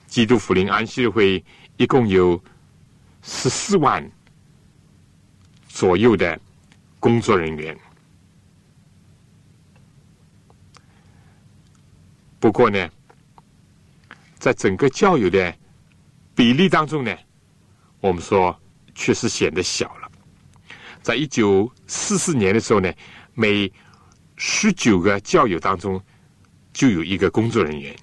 [0.05, 1.43] 基督福临安息日会
[1.77, 2.39] 一共有
[3.23, 4.07] 十四万
[5.67, 6.39] 左右的
[6.99, 7.75] 工作人员。
[12.39, 12.87] 不过呢，
[14.37, 15.51] 在整个教友的
[16.41, 17.15] 比例当中呢，
[17.99, 18.59] 我们说
[18.95, 20.11] 确实显得小了。
[21.03, 22.91] 在一九四四年的时候呢，
[23.35, 23.71] 每
[24.37, 26.03] 十九个教友当中
[26.73, 27.95] 就有一个工作人员，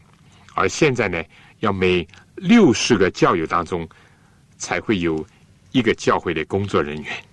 [0.55, 1.21] 而现在呢。
[1.59, 3.89] 要每六十个教友当中，
[4.57, 5.27] 才会有
[5.73, 7.25] 一个教会的工作人员。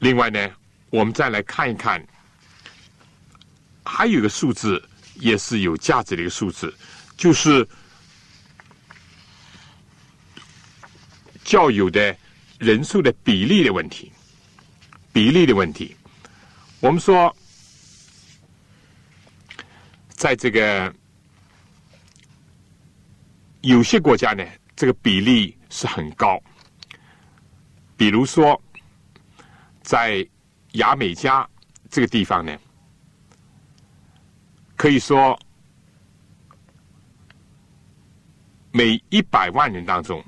[0.00, 0.50] 另外呢，
[0.90, 2.06] 我们再来看一看，
[3.82, 6.70] 还有一个数字也是有价值的一个数字，
[7.16, 7.66] 就是
[11.48, 12.14] 教友的
[12.58, 14.12] 人数的比例的问题，
[15.14, 15.96] 比例的问题。
[16.78, 17.34] 我们说，
[20.10, 20.94] 在这个
[23.62, 24.44] 有些国家呢，
[24.76, 26.38] 这个比例是很高。
[27.96, 28.62] 比如说，
[29.80, 30.28] 在
[30.72, 31.48] 牙美加
[31.88, 32.54] 这个地方呢，
[34.76, 35.40] 可以说。
[38.70, 40.22] 每一百万人当中，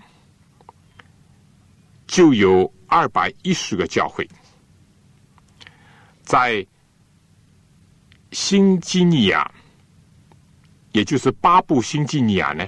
[2.11, 4.29] 就有二百一十个教会。
[6.25, 6.67] 在
[8.33, 9.49] 新几内亚，
[10.91, 12.67] 也就是巴布新几内亚呢，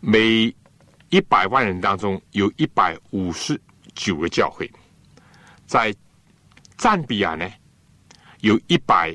[0.00, 0.54] 每
[1.10, 3.60] 一百万人当中有一百五十
[3.94, 4.70] 九个教会。
[5.66, 5.94] 在
[6.78, 7.46] 赞比亚呢，
[8.40, 9.14] 有一百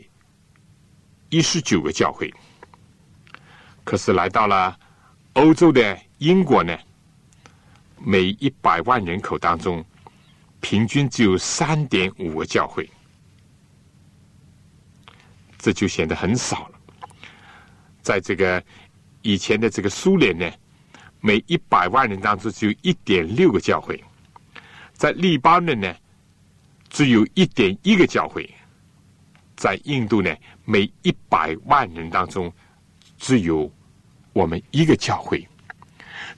[1.30, 2.32] 一十九个教会。
[3.84, 4.80] 可是来到了
[5.34, 6.78] 欧洲的英国呢，
[8.08, 9.84] 每一百万人口当中，
[10.62, 12.88] 平均只有三点五个教会，
[15.58, 16.80] 这就显得很少了。
[18.04, 18.64] 在这个
[19.24, 20.48] 以前的这个苏联呢，
[21.20, 23.96] 每一百万人当中只有一点六个教会；
[24.94, 25.92] 在黎巴嫩呢，
[26.90, 28.44] 只有一点一个教会；
[29.56, 30.32] 在印度呢，
[30.64, 32.54] 每一百万人当中
[33.18, 33.72] 只有。
[34.34, 35.48] 我们一个教会，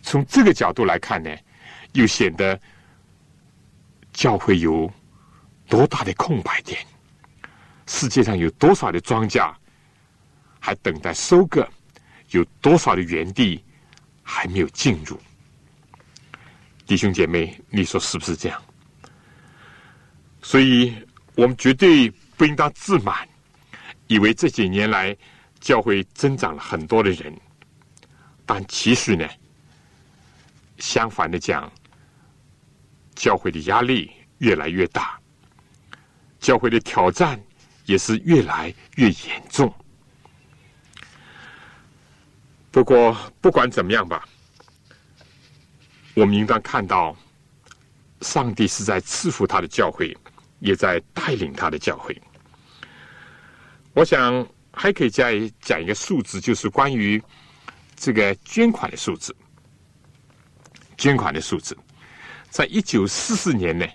[0.03, 1.35] 从这个角度来看呢，
[1.97, 2.59] 又显得
[4.13, 4.91] 教会有
[5.67, 6.79] 多大的空白点？
[7.87, 9.51] 世界上有多少的庄稼
[10.59, 11.67] 还等待收割？
[12.29, 13.63] 有多少的园地
[14.21, 15.19] 还没有进入？
[16.85, 18.61] 弟兄姐妹，你说是不是这样？
[20.43, 20.93] 所以
[21.35, 23.27] 我们绝对不应当自满，
[24.05, 25.17] 以为这几年来
[25.59, 27.33] 教会增长了很多的人。
[28.45, 29.27] 但其实呢，
[30.77, 31.71] 相反的讲，
[33.17, 35.19] 教会的压力越来越大，
[36.39, 37.37] 教会的挑战
[37.85, 39.73] 也是越来越严重。
[42.71, 44.23] 不过，不管怎么样吧，
[46.13, 47.17] 我们应当看到，
[48.21, 50.15] 上帝是在赐福他的教会，
[50.59, 52.15] 也在带领他的教会。
[53.93, 57.21] 我想还可以再讲一个数字，就是关于。
[57.99, 59.35] 这个捐款的数字，
[60.99, 61.75] 捐款的数字，
[62.49, 63.85] 在一九四四年呢，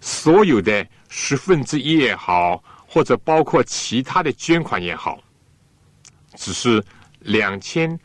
[0.00, 5.22] 所有的十分之一也好，或者包括其他的捐款也好，
[6.36, 6.84] 只是
[7.20, 7.98] 两千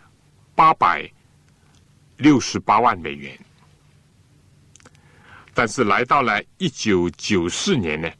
[0.56, 1.10] 八百
[2.18, 3.38] 六十八万美元。
[5.54, 8.12] 但是来到了一九九四年呢，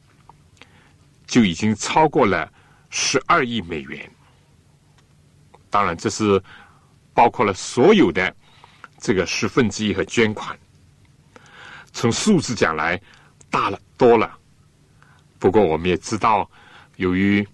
[1.26, 2.50] 就已经超过了
[2.90, 4.10] 十二亿美元。
[5.70, 6.42] 当然，这是。
[7.16, 8.34] 包括了所有的
[8.98, 10.58] 这个十分之一和捐款，
[11.94, 13.00] 从数字讲来
[13.48, 14.36] 大了多了。
[15.38, 16.50] 不过我们也知道，
[16.96, 17.46] 由于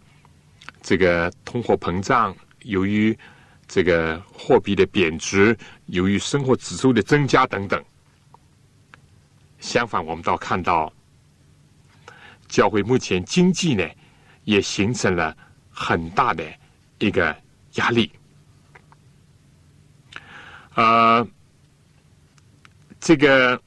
[0.81, 3.17] 这个通货膨胀，由于
[3.69, 7.85] 这个货币的贬值，由于生活指数的增加等等，
[9.61, 10.91] 相反，我们倒看到
[12.49, 13.87] 教会目前经济呢
[14.45, 15.37] 也形成了
[15.71, 16.43] 很大的
[16.99, 17.37] 一个
[17.75, 18.11] 压力。
[20.75, 21.27] 呃，
[23.01, 23.61] 这个，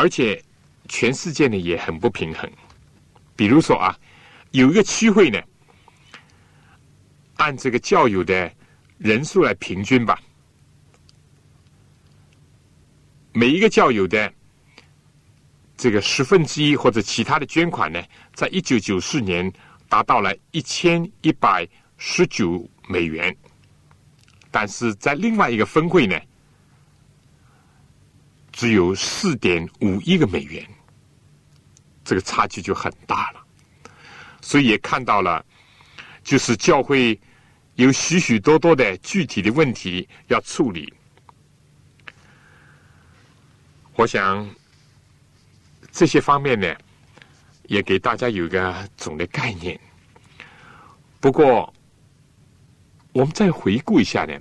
[0.00, 0.42] 而且
[0.88, 2.50] 全世界呢也很不平衡。
[3.36, 3.94] 比如说啊，
[4.50, 5.38] 有一个区会呢，
[7.36, 8.50] 按这个教友的
[8.96, 10.18] 人数来平均吧，
[13.34, 14.32] 每一个教友的
[15.76, 19.52] 这个十分之一或者其他的捐款呢，在一九九四年
[19.86, 23.36] 达到了一千一百十九美元。
[24.50, 26.18] 但是在另外一个分会呢，
[28.60, 30.62] 只有四点五亿个美元，
[32.04, 33.42] 这个差距就很大了。
[34.42, 35.42] 所以也看到了，
[36.22, 37.18] 就是教会
[37.76, 40.92] 有许许多多的具体的问题要处理。
[43.94, 44.46] 我想
[45.90, 46.76] 这些方面呢，
[47.62, 49.80] 也给大家有个总的概念。
[51.18, 51.72] 不过。
[53.12, 54.38] 我们再回顾一下呢，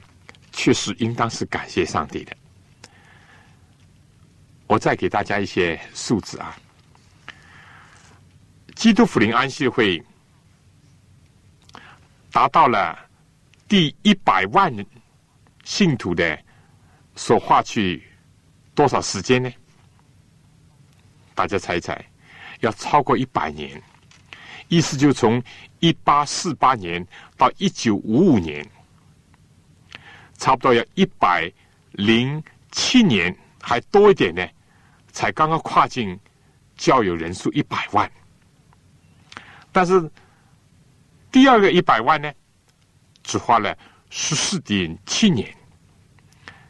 [0.51, 2.37] 确实应当是感谢上帝的。
[4.69, 6.55] 我再给大家一些数字啊，
[8.75, 9.99] 基督福临安息会
[12.31, 12.95] 达到了
[13.67, 14.71] 第一百万
[15.63, 16.39] 信徒的
[17.15, 18.07] 所花去
[18.75, 19.51] 多少时间呢？
[21.33, 21.99] 大家猜一猜，
[22.59, 23.81] 要超过一百年。
[24.67, 25.41] 意思就从
[25.79, 27.03] 一八四八年
[27.35, 28.63] 到一九五五年，
[30.37, 31.51] 差不多要一百
[31.93, 34.47] 零七年还多一点呢，
[35.19, 36.17] 才刚刚跨境
[36.77, 38.09] 教友人数一百万。
[39.69, 40.09] 但是
[41.29, 42.31] 第二个一百万呢，
[43.21, 43.77] 只花了
[44.09, 45.53] 十四点七年，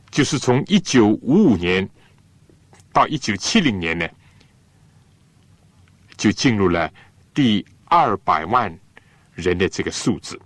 [0.09, 1.87] 就是从一九五五年
[2.91, 4.09] 到一九七零年呢，
[6.17, 6.91] 就进入了
[7.35, 8.75] 第二百万
[9.35, 10.41] 人的这个数字。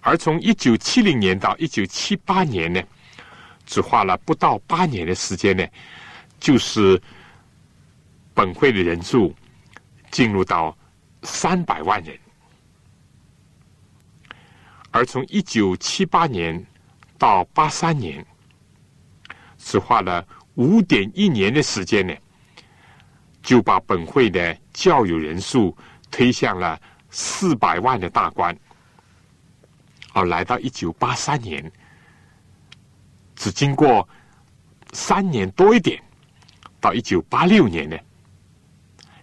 [0.00, 2.80] 而从一九七零年到一九七八年呢，
[3.66, 5.66] 只花了不到八年的时间呢，
[6.40, 7.00] 就是
[8.34, 9.32] 本会的人数
[10.10, 10.76] 进入到
[11.22, 12.18] 三百万人。
[14.90, 16.66] 而从一九七八年
[17.16, 18.26] 到八三年，
[19.56, 22.12] 只花了五点一年的时间呢，
[23.42, 25.76] 就把本会的教友人数
[26.10, 26.80] 推向了
[27.10, 28.56] 四百万的大关。
[30.12, 31.70] 而来到一九八三年，
[33.36, 34.08] 只经过
[34.92, 36.02] 三年多一点，
[36.80, 37.96] 到一九八六年呢，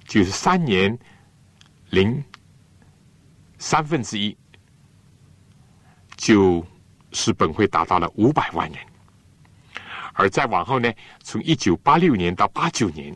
[0.05, 0.97] 就是三年
[1.89, 2.24] 零
[3.58, 4.38] 三分之一，
[6.16, 6.66] 就
[7.12, 8.80] 是本会达到了五百万人。
[10.14, 10.91] 而再往后呢，
[11.24, 13.16] 从一九八六年到八九年，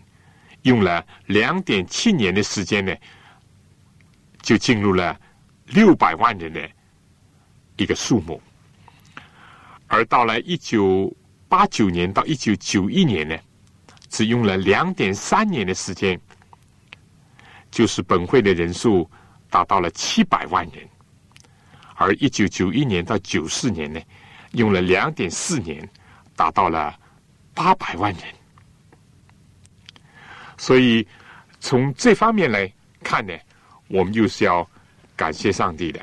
[0.63, 2.95] 用了两点七年的时间呢，
[4.41, 5.19] 就进入了
[5.67, 6.69] 六百万人的。
[7.77, 8.39] 一个数目，
[9.87, 11.11] 而到了一九
[11.49, 13.35] 八九年到一九九一年呢，
[14.11, 16.19] 只用了两点三年的时间，
[17.71, 19.09] 就是本会的人数
[19.49, 20.87] 达到了七百万人，
[21.95, 23.99] 而一九九一年到九四年呢，
[24.51, 25.89] 用了两点四年，
[26.35, 26.93] 达到了
[27.55, 28.23] 八百万人。
[30.57, 31.07] 所以
[31.59, 33.33] 从这方面来看呢，
[33.87, 34.69] 我们就是要
[35.15, 35.99] 感谢上帝的，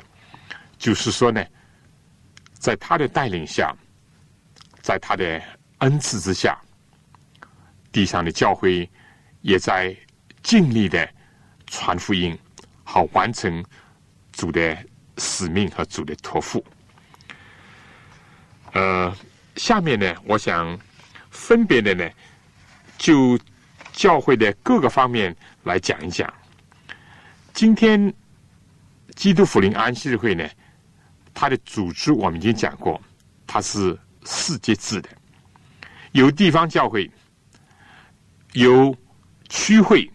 [0.77, 1.41] 就是说呢。
[2.59, 3.73] 在他的带领下，
[4.81, 5.41] 在他的
[5.77, 6.59] 恩赐之下，
[7.99, 8.89] 地上的教会
[9.41, 9.93] 也在
[10.41, 11.05] 尽力的
[11.67, 12.39] 传福音，
[12.85, 13.61] 好完成
[14.31, 14.77] 主的
[15.17, 16.63] 使命和主的托付。
[18.71, 19.13] 呃，
[19.57, 20.79] 下面呢，我想
[21.29, 22.09] 分别的呢，
[22.97, 23.37] 就
[23.91, 26.33] 教会的各个方面来讲一讲。
[27.53, 28.13] 今天
[29.13, 30.49] 基督福临安息日会呢。
[31.33, 33.01] 它的组织我们已经讲过，
[33.45, 35.09] 它是世界制的，
[36.13, 37.11] 有地方教会，
[38.53, 38.95] 由
[39.47, 40.09] 区会，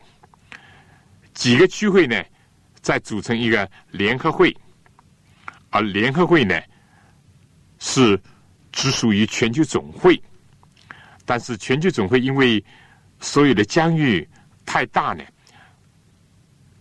[1.32, 2.22] 几个区会呢，
[2.80, 4.54] 再组成一个联合会，
[5.70, 6.60] 而联合会呢，
[7.78, 8.20] 是
[8.72, 10.20] 只属于全球总会，
[11.24, 12.62] 但是全球总会因为
[13.20, 14.28] 所有的疆域
[14.66, 15.24] 太大呢，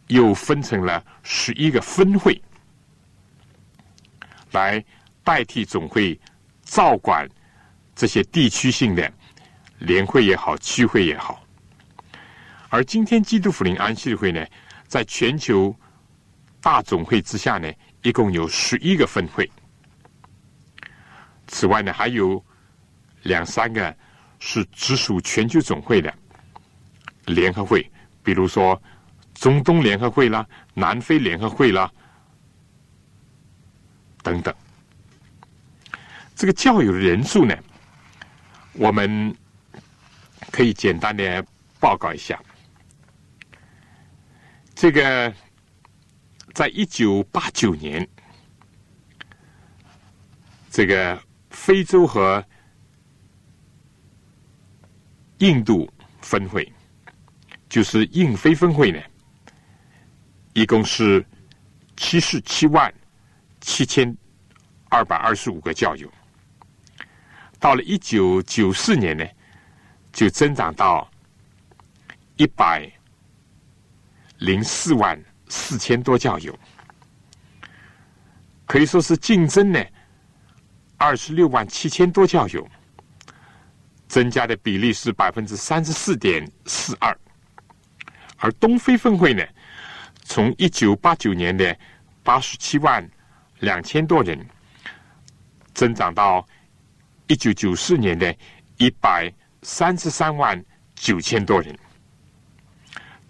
[0.08, 2.41] 又分成了十一个分会。
[4.51, 4.84] 来
[5.24, 6.20] 代替总会
[6.64, 7.28] 照管
[7.95, 9.12] 这些地区性的
[9.80, 11.43] 联会也好，区会也好。
[12.74, 14.43] 而今天基督福临安息日会呢，
[14.88, 15.76] 在全球
[16.59, 17.71] 大总会之下呢，
[18.01, 19.47] 一共有十一个分会。
[21.45, 22.43] 此外呢，还有
[23.21, 23.95] 两三个
[24.39, 26.11] 是直属全球总会的
[27.28, 27.88] 联合会，
[28.24, 28.82] 比如说
[29.36, 30.43] 中东联合会啦、
[30.74, 31.91] 南非联合会啦。
[34.24, 34.51] 等等，
[36.34, 37.55] 这个教友的人数呢，
[38.74, 39.32] 我们
[40.51, 41.45] 可以简单的
[41.80, 42.41] 报告一下。
[44.76, 45.34] 这个
[46.53, 48.07] 在一九八九年，
[50.69, 52.43] 这个非洲和
[55.38, 56.71] 印度分会，
[57.69, 58.99] 就是印非分会呢，
[60.53, 61.26] 一共是
[61.95, 62.93] 七十七万。
[63.65, 64.13] 七千
[64.89, 66.11] 二百二十五个教友，
[67.61, 69.26] 到了一九九四年呢，
[70.11, 71.09] 就增长到
[72.36, 72.91] 一百
[74.44, 75.18] 零四万
[75.48, 76.54] 四千多教友，
[78.66, 79.82] 可以说是竞争呢
[80.98, 82.68] 二十六万七千多教友，
[84.08, 87.18] 增加的比例是百分之三十四点四二，
[88.38, 89.44] 而东非分会呢，
[90.26, 91.76] 从一九八九年的
[92.22, 93.10] 八十七万。
[93.60, 94.38] 两千多人，
[95.74, 96.46] 增长到
[97.28, 98.36] 一九九四年的
[98.76, 100.62] 一百三十三万
[100.96, 101.74] 九千多人，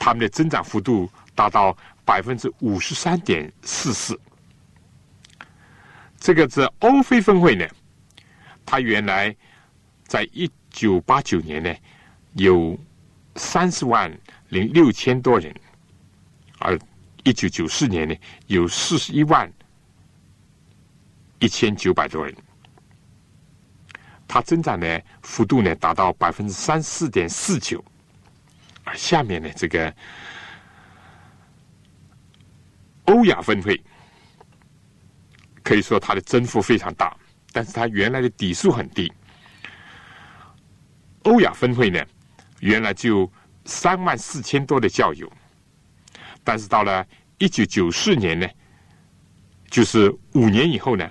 [0.04, 1.74] 他们的增长幅度达到
[2.04, 4.20] 百分之五十三点四四。
[6.20, 7.66] 这个是欧非分会呢，
[8.66, 9.34] 它原来
[10.06, 11.74] 在一九八九年呢
[12.34, 12.78] 有
[13.38, 14.12] 三十万
[14.50, 15.56] 零六千多人，
[16.60, 16.78] 而
[17.24, 18.14] 一九九四年呢
[18.48, 19.50] 有四十一万。
[21.40, 22.36] 一千九百多人，
[24.28, 27.82] 它增长的幅度呢达到百分之三四点四九，
[28.84, 29.94] 而下面呢这个
[33.06, 33.82] 欧亚分会
[35.64, 37.16] 可以说它的增幅非常大，
[37.52, 39.12] 但是它原来的底数很低。
[41.24, 42.04] 欧亚分会呢
[42.60, 43.32] 原来就
[43.66, 45.32] 三万四千多的教友，
[46.44, 47.06] 但是到了
[47.38, 48.48] 一九九四年呢，
[49.70, 51.10] 就是五年以后呢。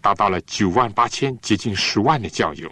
[0.00, 2.70] 达到了九万八千，接近十万的教友，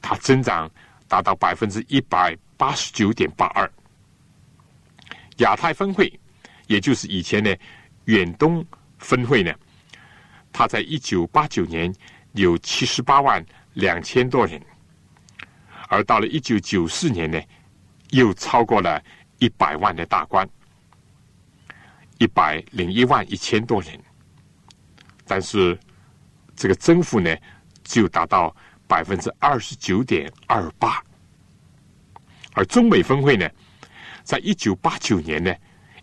[0.00, 0.70] 它增长
[1.08, 3.70] 达到百分之一百八十九点八二。
[5.38, 6.12] 亚太分会，
[6.66, 7.58] 也就是以前的
[8.04, 8.64] 远东
[8.98, 9.52] 分会呢，
[10.52, 11.94] 它在一九八九年
[12.32, 13.44] 有七十八万
[13.74, 14.60] 两千多人，
[15.88, 17.40] 而到了一九九四年呢，
[18.10, 19.02] 又超过了
[19.38, 20.48] 一百万的大关，
[22.18, 23.98] 一百零一万一千多人，
[25.26, 25.78] 但是。
[26.56, 27.36] 这个增幅呢，
[27.82, 28.54] 就达到
[28.94, 31.02] 百分之二十九点二八，
[32.52, 33.50] 而中美峰会呢，
[34.22, 35.52] 在一九八九年呢，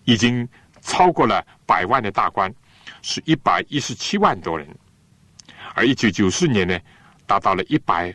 [0.03, 0.45] 已经
[0.81, 2.53] 超过了百万的大关，
[3.01, 4.67] 是一百一十七万多人，
[5.73, 6.77] 而一九九四年呢，
[7.25, 8.13] 达到了一百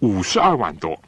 [0.00, 1.02] 五十二万多，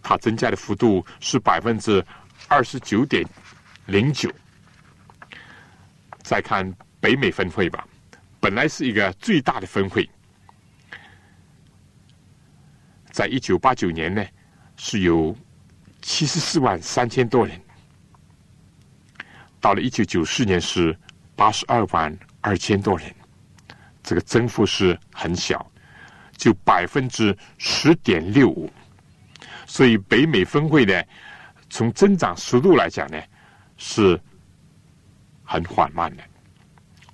[0.00, 2.06] 它增加的幅度是百分之
[2.46, 3.26] 二十九点
[3.86, 4.32] 零九。
[6.22, 6.72] 再看。
[7.00, 7.88] 北美分会吧，
[8.38, 10.06] 本来是一个最大的分会，
[13.10, 14.24] 在一九八九年呢，
[14.76, 15.36] 是有
[16.00, 17.60] 七十四万三千多人，
[19.60, 20.96] 到了一九九四年是
[21.36, 23.14] 八十二万二千多人，
[24.02, 25.70] 这个增幅是很小，
[26.36, 28.70] 就百分之十点六五，
[29.66, 31.02] 所以北美分会呢，
[31.68, 33.20] 从增长速度来讲呢，
[33.76, 34.18] 是
[35.44, 36.22] 很缓慢的。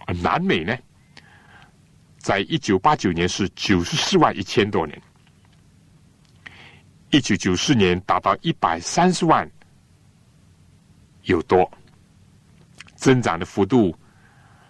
[0.06, 0.76] 而南美呢，
[2.18, 5.02] 在一九八九年是九十四万一千多人，
[7.16, 9.50] 一九九四年达到一百三十万
[11.22, 11.66] 有多，
[12.94, 13.98] 增长的幅度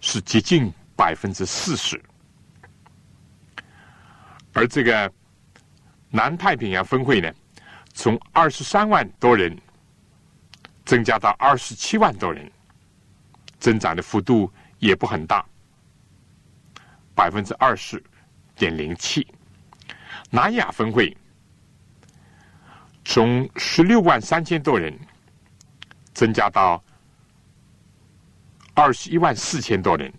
[0.01, 2.01] 是接近百分之四十。
[4.53, 5.13] 而这个
[6.09, 7.35] 南太平洋分会呢，
[7.95, 9.61] 从二十三万多人
[10.85, 12.49] 增加到二十七万多人，
[13.59, 14.49] 增长的幅度。
[14.79, 15.43] 也不很大，
[17.15, 18.01] 百分之二十
[18.55, 19.27] 点零七。
[20.29, 21.17] 南亚分会
[23.09, 24.93] 从十六万三千多人
[26.13, 26.83] 增加到
[28.75, 30.13] 二十一万四千多人，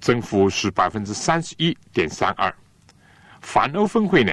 [0.00, 2.52] 增幅是百分之三十一点三二。
[3.42, 4.32] 反欧分会呢，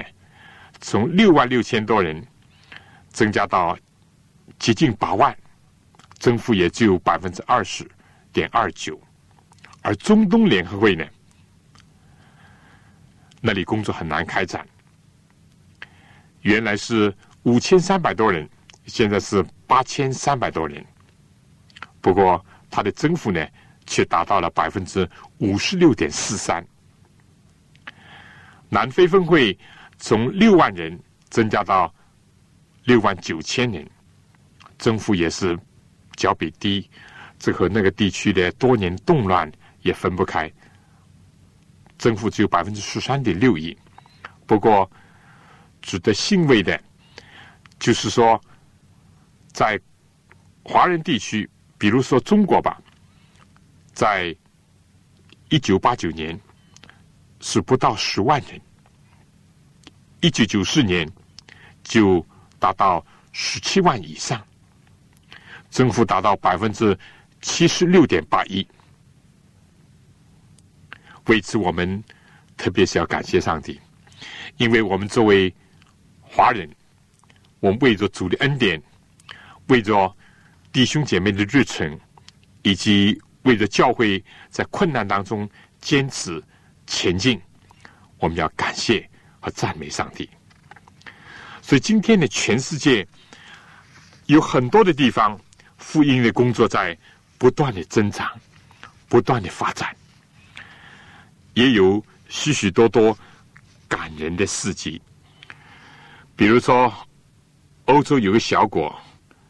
[0.80, 2.26] 从六万六千多人
[3.10, 3.78] 增加到
[4.58, 5.36] 接近八万，
[6.18, 7.88] 增幅也只有百分之二十。
[8.32, 8.98] 点二九，
[9.82, 11.06] 而中东联合会呢，
[13.42, 14.66] 那里工作很难开展。
[16.44, 17.12] 原来是
[17.44, 18.46] 五千三百多人，
[18.84, 20.84] 现在是八千三百多人。
[22.02, 23.46] 不过它的增幅呢，
[23.86, 26.62] 却达到了百分之五十六点四三。
[28.68, 29.58] 南非分会
[29.96, 31.92] 从六万人增加到
[32.84, 33.88] 六万九千人，
[34.78, 35.58] 增幅也是
[36.14, 36.88] 较比低。
[37.38, 40.52] 这和那个地区的多年动乱也分不开，
[41.96, 43.74] 增幅只有百分之十三点六一。
[44.46, 44.90] 不过，
[45.84, 46.82] 值得欣慰的，
[47.78, 48.40] 就是说，
[49.52, 49.78] 在
[50.64, 52.80] 华人地区，比如说中国吧，
[53.92, 54.34] 在
[55.50, 56.40] 一九八九年
[57.40, 58.58] 是不到十万人，
[60.22, 61.06] 一九九四年
[61.82, 62.24] 就
[62.58, 64.42] 达到十七万以上，
[65.68, 66.98] 增幅达到百分之。
[67.46, 68.66] 七十六点八一，
[71.26, 72.02] 为此我们
[72.56, 73.78] 特别是要感谢上帝，
[74.56, 75.54] 因为我们作为
[76.34, 76.68] 华人，
[77.60, 78.82] 我们为着主的恩典，
[79.68, 80.12] 为着
[80.72, 81.96] 弟兄姐妹的日程，
[82.62, 85.48] 以及为着教会在困难当中
[85.80, 86.42] 坚持
[86.88, 87.40] 前进，
[88.18, 89.08] 我们要感谢
[89.38, 90.28] 和赞美上帝。
[91.62, 93.06] 所以今天的全世界
[94.26, 95.40] 有很多的地方，
[95.78, 96.98] 福音的工作在。
[97.36, 98.30] 不断的增长，
[99.06, 99.94] 不断的发展，
[101.52, 103.14] 也有许许多多
[103.86, 105.02] 感人的事迹。
[106.36, 106.92] 比如说，
[107.84, 108.94] 欧洲有个小国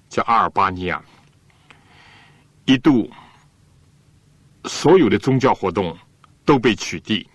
[0.08, 1.02] 叫阿尔巴尼亚，
[2.66, 3.10] 一度
[4.64, 5.96] 所有的宗教活动
[6.44, 7.26] 都被取缔，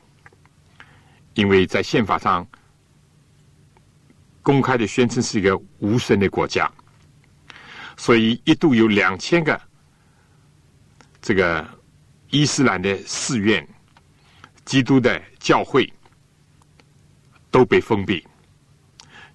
[1.34, 2.47] 因为在宪法上
[4.43, 6.72] 公开的宣称是一个无神的国家，
[7.97, 9.60] 所以一度有两千个。
[11.22, 11.68] 这个
[12.30, 13.68] 伊斯兰的寺院
[14.64, 15.91] 基督的教会
[17.52, 18.26] 都被封闭，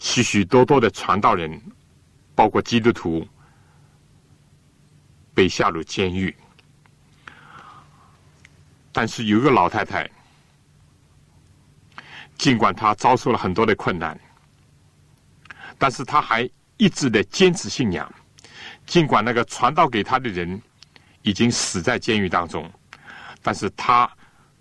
[0.05, 1.59] 许许多多的传道人，
[2.35, 3.27] 包括基督徒，
[5.33, 6.37] 被下入监狱。
[8.93, 10.09] 但是有一个老太太，
[12.37, 14.21] 尽管她遭受了很多的困难，
[15.79, 18.15] 但是她还一直的坚持信仰。
[18.85, 20.61] 尽管那个传道给她的人
[21.23, 22.71] 已经死在监狱当中，
[23.41, 24.09] 但是她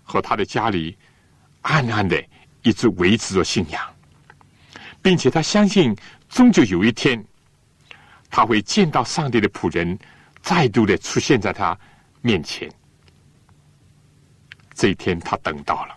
[0.02, 0.96] 和她的家里
[1.60, 2.24] 暗暗的
[2.62, 3.93] 一直维持着信仰，
[5.04, 5.94] 并且他相信，
[6.30, 7.22] 终究有一天，
[8.30, 9.98] 他会见到上帝的仆人
[10.40, 11.78] 再度的出现在他
[12.22, 12.72] 面前。
[14.72, 15.94] 这一天，他等到了，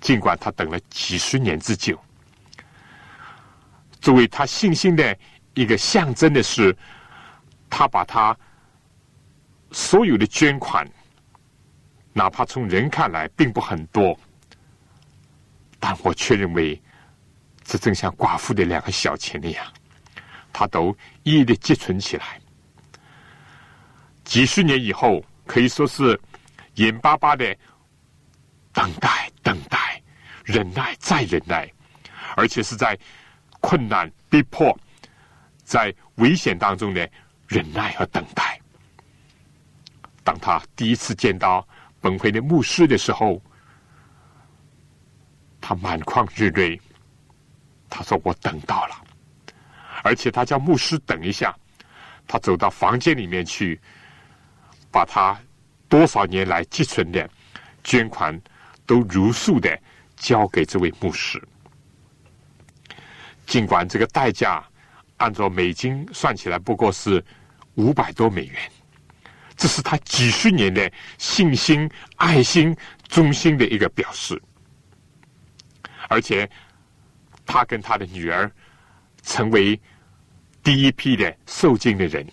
[0.00, 1.96] 尽管他等了几十年之久。
[4.00, 5.16] 作为他信心的
[5.54, 6.76] 一个象征的是，
[7.70, 8.36] 他把他
[9.70, 10.84] 所有的捐款，
[12.12, 14.18] 哪怕从人看来并不很多，
[15.78, 16.82] 但我却认为，
[17.70, 19.64] 这正像寡妇的两个小钱那样，
[20.52, 20.92] 他都
[21.22, 22.40] 一一的积存起来。
[24.24, 26.20] 几十年以后，可以说是
[26.74, 27.56] 眼巴巴的。
[28.72, 30.02] 等待，等待，
[30.44, 31.72] 忍耐，再忍耐，
[32.36, 32.98] 而且是在
[33.60, 34.76] 困难、逼迫、
[35.62, 37.08] 在危险当中的
[37.46, 38.60] 忍耐和等待。
[40.24, 41.66] 当他第一次见到
[42.00, 43.40] 本会的牧师的时候，
[45.60, 46.80] 他满眶热泪。
[47.90, 48.94] 他说：“我等到了。”
[50.02, 51.54] 而且他叫牧师等一下，
[52.26, 53.78] 他走到房间里面去，
[54.90, 55.38] 把他
[55.88, 57.28] 多少年来积存的
[57.84, 58.40] 捐款。
[58.86, 59.80] 都如数的
[60.16, 61.40] 交给这位牧师，
[63.46, 64.64] 尽管这个代价
[65.18, 67.24] 按照美金算起来不过是
[67.76, 68.72] 五百多美元，
[69.56, 72.76] 这是他几十年的信心、爱心、
[73.06, 74.42] 忠心的一个表示。
[76.08, 76.50] 而且，
[77.50, 78.48] 他跟他的女儿
[79.22, 79.78] 成为
[80.62, 82.24] 第一批的受敬的人。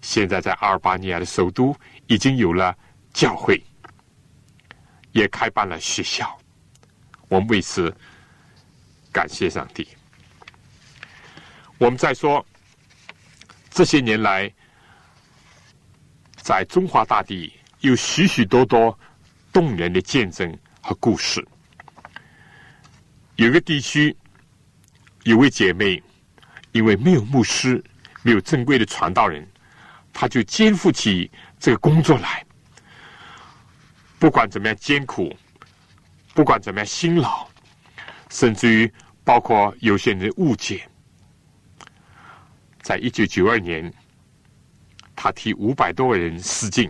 [0.00, 1.74] 现在在阿尔巴尼亚的首都
[2.06, 2.76] 已经有了
[3.12, 3.60] 教会。
[5.12, 6.36] 也开办了学校，
[7.28, 7.94] 我们为此
[9.12, 9.86] 感谢上帝。
[11.78, 12.44] 我们再说，
[13.70, 14.52] 这些年来，
[16.34, 18.98] 在中华大地有许许多多
[19.52, 21.46] 动人的见证和故事。
[23.36, 24.16] 有个地区
[25.24, 26.00] 有位姐妹，
[26.70, 27.82] 因为没有牧师，
[28.22, 29.44] 没有正规的传道人，
[30.12, 31.28] 她就肩负起
[31.58, 32.44] 这个工作来。
[34.20, 35.36] 不管怎么样艰苦，
[36.32, 37.48] 不管怎么样辛劳，
[38.30, 38.92] 甚至于
[39.24, 40.88] 包括有些人的误解，
[42.82, 43.92] 在一九九二年，
[45.16, 46.88] 他替五百多个人施敬；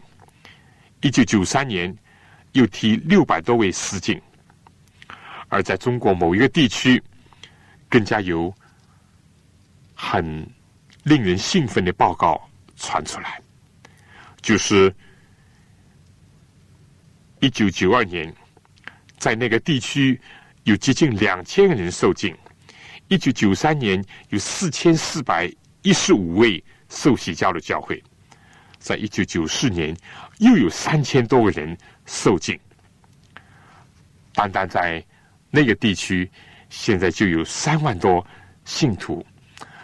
[1.01, 1.97] 一九九三年，
[2.53, 4.19] 又替六百多位施敬；
[5.55, 7.01] 而在中国某一个地区，
[7.89, 8.53] 更加有
[9.95, 10.45] 很
[11.05, 12.43] 令人兴奋的报告
[12.75, 13.41] 传出来，
[14.43, 14.93] 就是。
[17.41, 18.35] 一九九二年，
[19.19, 20.19] 在那个地区
[20.63, 22.33] 有接近两千个人受浸；
[23.09, 25.53] 一九九三年有四千四百
[25.83, 27.97] 一十五位受洗教的教会；
[28.79, 29.95] 在一九九四年
[30.39, 31.77] 又有三千多个人
[32.07, 32.59] 受浸。
[34.33, 35.05] 单单在
[35.55, 36.29] 那个地区，
[36.69, 38.27] 现在就有三万多
[38.65, 39.25] 信徒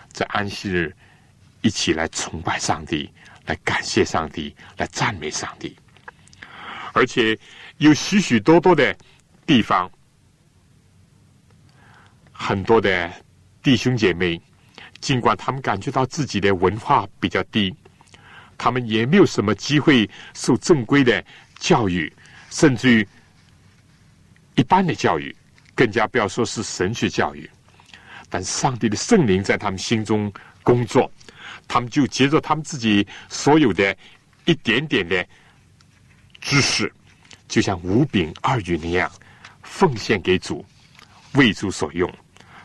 [0.08, 0.92] 在安息日
[1.60, 3.08] 一起来崇拜上帝，
[3.46, 5.76] 来感谢上帝，来赞美上帝。
[6.92, 7.38] 而且
[7.76, 8.92] 有许许多多的
[9.46, 9.88] 地方，
[12.32, 13.08] 很多的
[13.62, 14.42] 弟兄姐妹，
[15.00, 17.72] 尽管他们感觉到自己的文化比较低，
[18.58, 21.24] 他们也没有什么机会受正规的
[21.60, 22.12] 教育，
[22.50, 23.06] 甚至于
[24.56, 25.32] 一般的教育，
[25.80, 27.48] 更加不要说是神学教育。
[28.28, 30.30] 但上帝的圣灵在他们心中
[30.62, 31.10] 工作，
[31.66, 33.96] 他们就接着他们自己所有的
[34.44, 35.26] 一点点的。
[36.38, 36.92] 知识
[37.48, 39.10] 就像五饼二鱼那样，
[39.62, 40.62] 奉献给主，
[41.32, 42.12] 为主所用。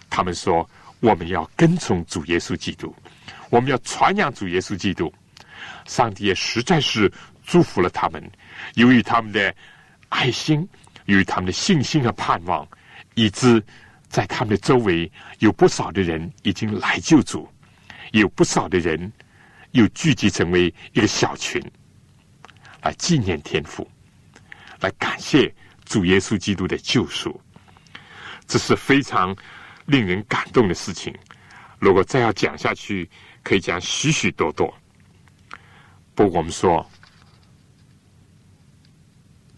[0.09, 2.93] 他们说：“我们要跟从主耶稣基督，
[3.49, 5.13] 我们要传扬主耶稣基督。”
[5.87, 7.09] 上帝也实在是
[7.45, 8.21] 祝福了他们。
[8.73, 9.55] 由于他们的
[10.09, 10.67] 爱心，
[11.05, 12.67] 由于他们的信心和盼望，
[13.15, 13.63] 以致
[14.07, 17.49] 在他们的周围有不少的人已经来救主，
[18.11, 19.11] 有不少的人
[19.71, 21.61] 又聚集成为一个小群。
[22.83, 23.89] 来纪念天父，
[24.81, 25.51] 来感谢
[25.85, 27.41] 主耶稣基督的救赎，
[28.45, 29.35] 这是非常
[29.87, 31.11] 令人感动的事情。
[31.79, 33.09] 如果再要讲下去，
[33.41, 34.71] 可以讲许许多多。
[36.13, 36.87] 不过我们说，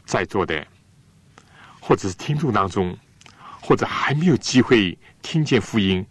[0.06, 0.66] 在座的
[1.82, 2.98] 或者是听众当中，
[3.68, 6.06] 或者还没有机会听见福音，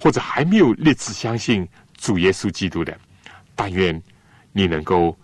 [0.00, 2.98] 或者还没有立志相信主耶稣基督的，
[3.54, 4.02] 但愿
[4.52, 5.14] 你能够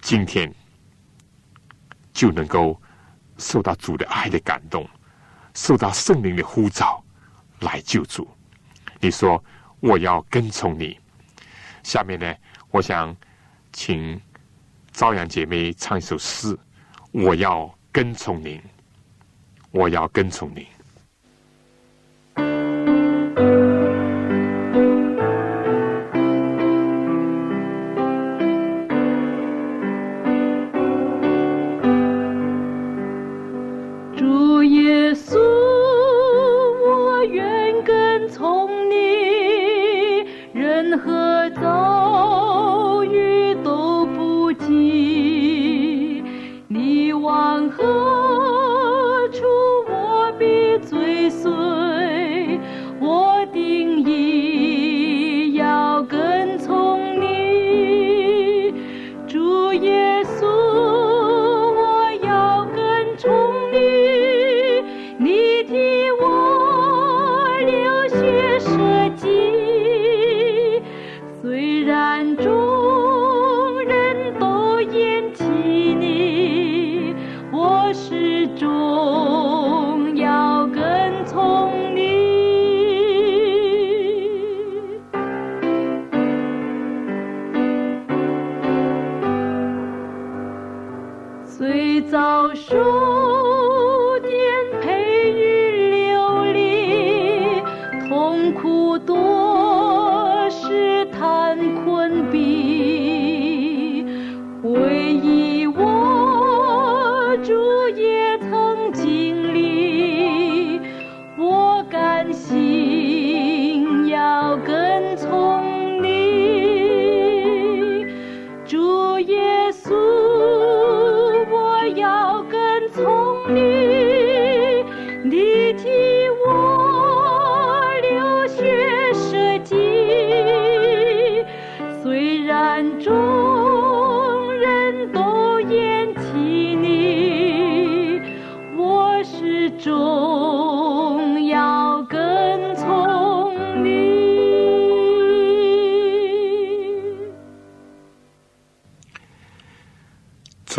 [0.00, 0.48] 今天
[2.12, 2.80] 就能够
[3.36, 4.88] 受到主的爱的感动，
[5.54, 7.02] 受到圣灵的呼召
[7.58, 8.28] 来救主。
[9.00, 9.42] 你说
[9.80, 10.96] 我要跟从你。
[11.82, 12.32] 下面呢，
[12.70, 13.16] 我想
[13.72, 14.20] 请
[14.92, 16.56] 朝阳姐妹唱一首诗。
[17.10, 18.62] 我要跟从您，
[19.78, 20.77] 我要跟从你。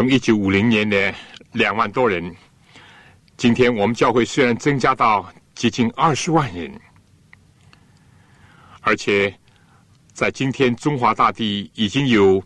[0.09, 1.13] 一九五零年的
[1.51, 2.35] 两万多人，
[3.37, 6.81] 今天我们教会虽然增加到接近二十万人，
[8.81, 9.31] 而且
[10.11, 12.43] 在今天中华大地已经有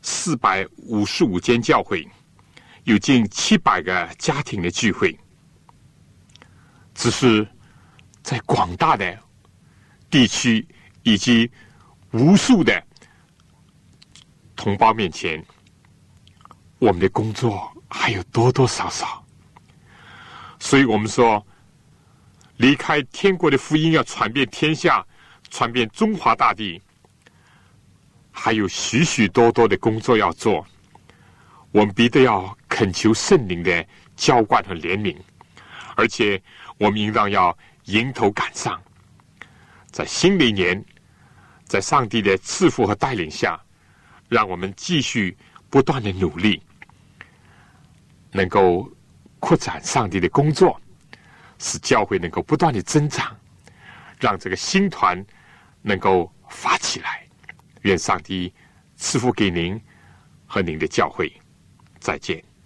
[0.00, 2.08] 四百五十五间教会，
[2.84, 5.18] 有近七百个家庭的聚会，
[6.94, 7.44] 只是
[8.22, 9.18] 在广大的
[10.08, 10.64] 地区
[11.02, 11.50] 以及
[12.12, 12.80] 无数的
[14.54, 15.44] 同胞面前。
[16.82, 19.24] 我们的工作还有多多少少，
[20.58, 21.46] 所以我们说，
[22.56, 25.06] 离开天国的福音要传遍天下，
[25.48, 26.82] 传遍中华大地，
[28.32, 30.66] 还有许许多多的工作要做。
[31.70, 35.16] 我们必得要恳求圣灵的浇灌和怜悯，
[35.94, 36.42] 而且
[36.78, 38.82] 我们应当要迎头赶上，
[39.92, 40.84] 在新的一年，
[41.64, 43.56] 在上帝的赐福和带领下，
[44.28, 45.36] 让我们继续
[45.70, 46.60] 不断的努力。
[48.32, 48.90] 能够
[49.38, 50.80] 扩展上帝的工作，
[51.58, 53.36] 使教会能够不断的增长，
[54.18, 55.24] 让这个新团
[55.82, 57.24] 能够发起来。
[57.82, 58.52] 愿上帝
[58.96, 59.80] 赐福给您
[60.46, 61.32] 和您的教会。
[62.00, 62.51] 再见。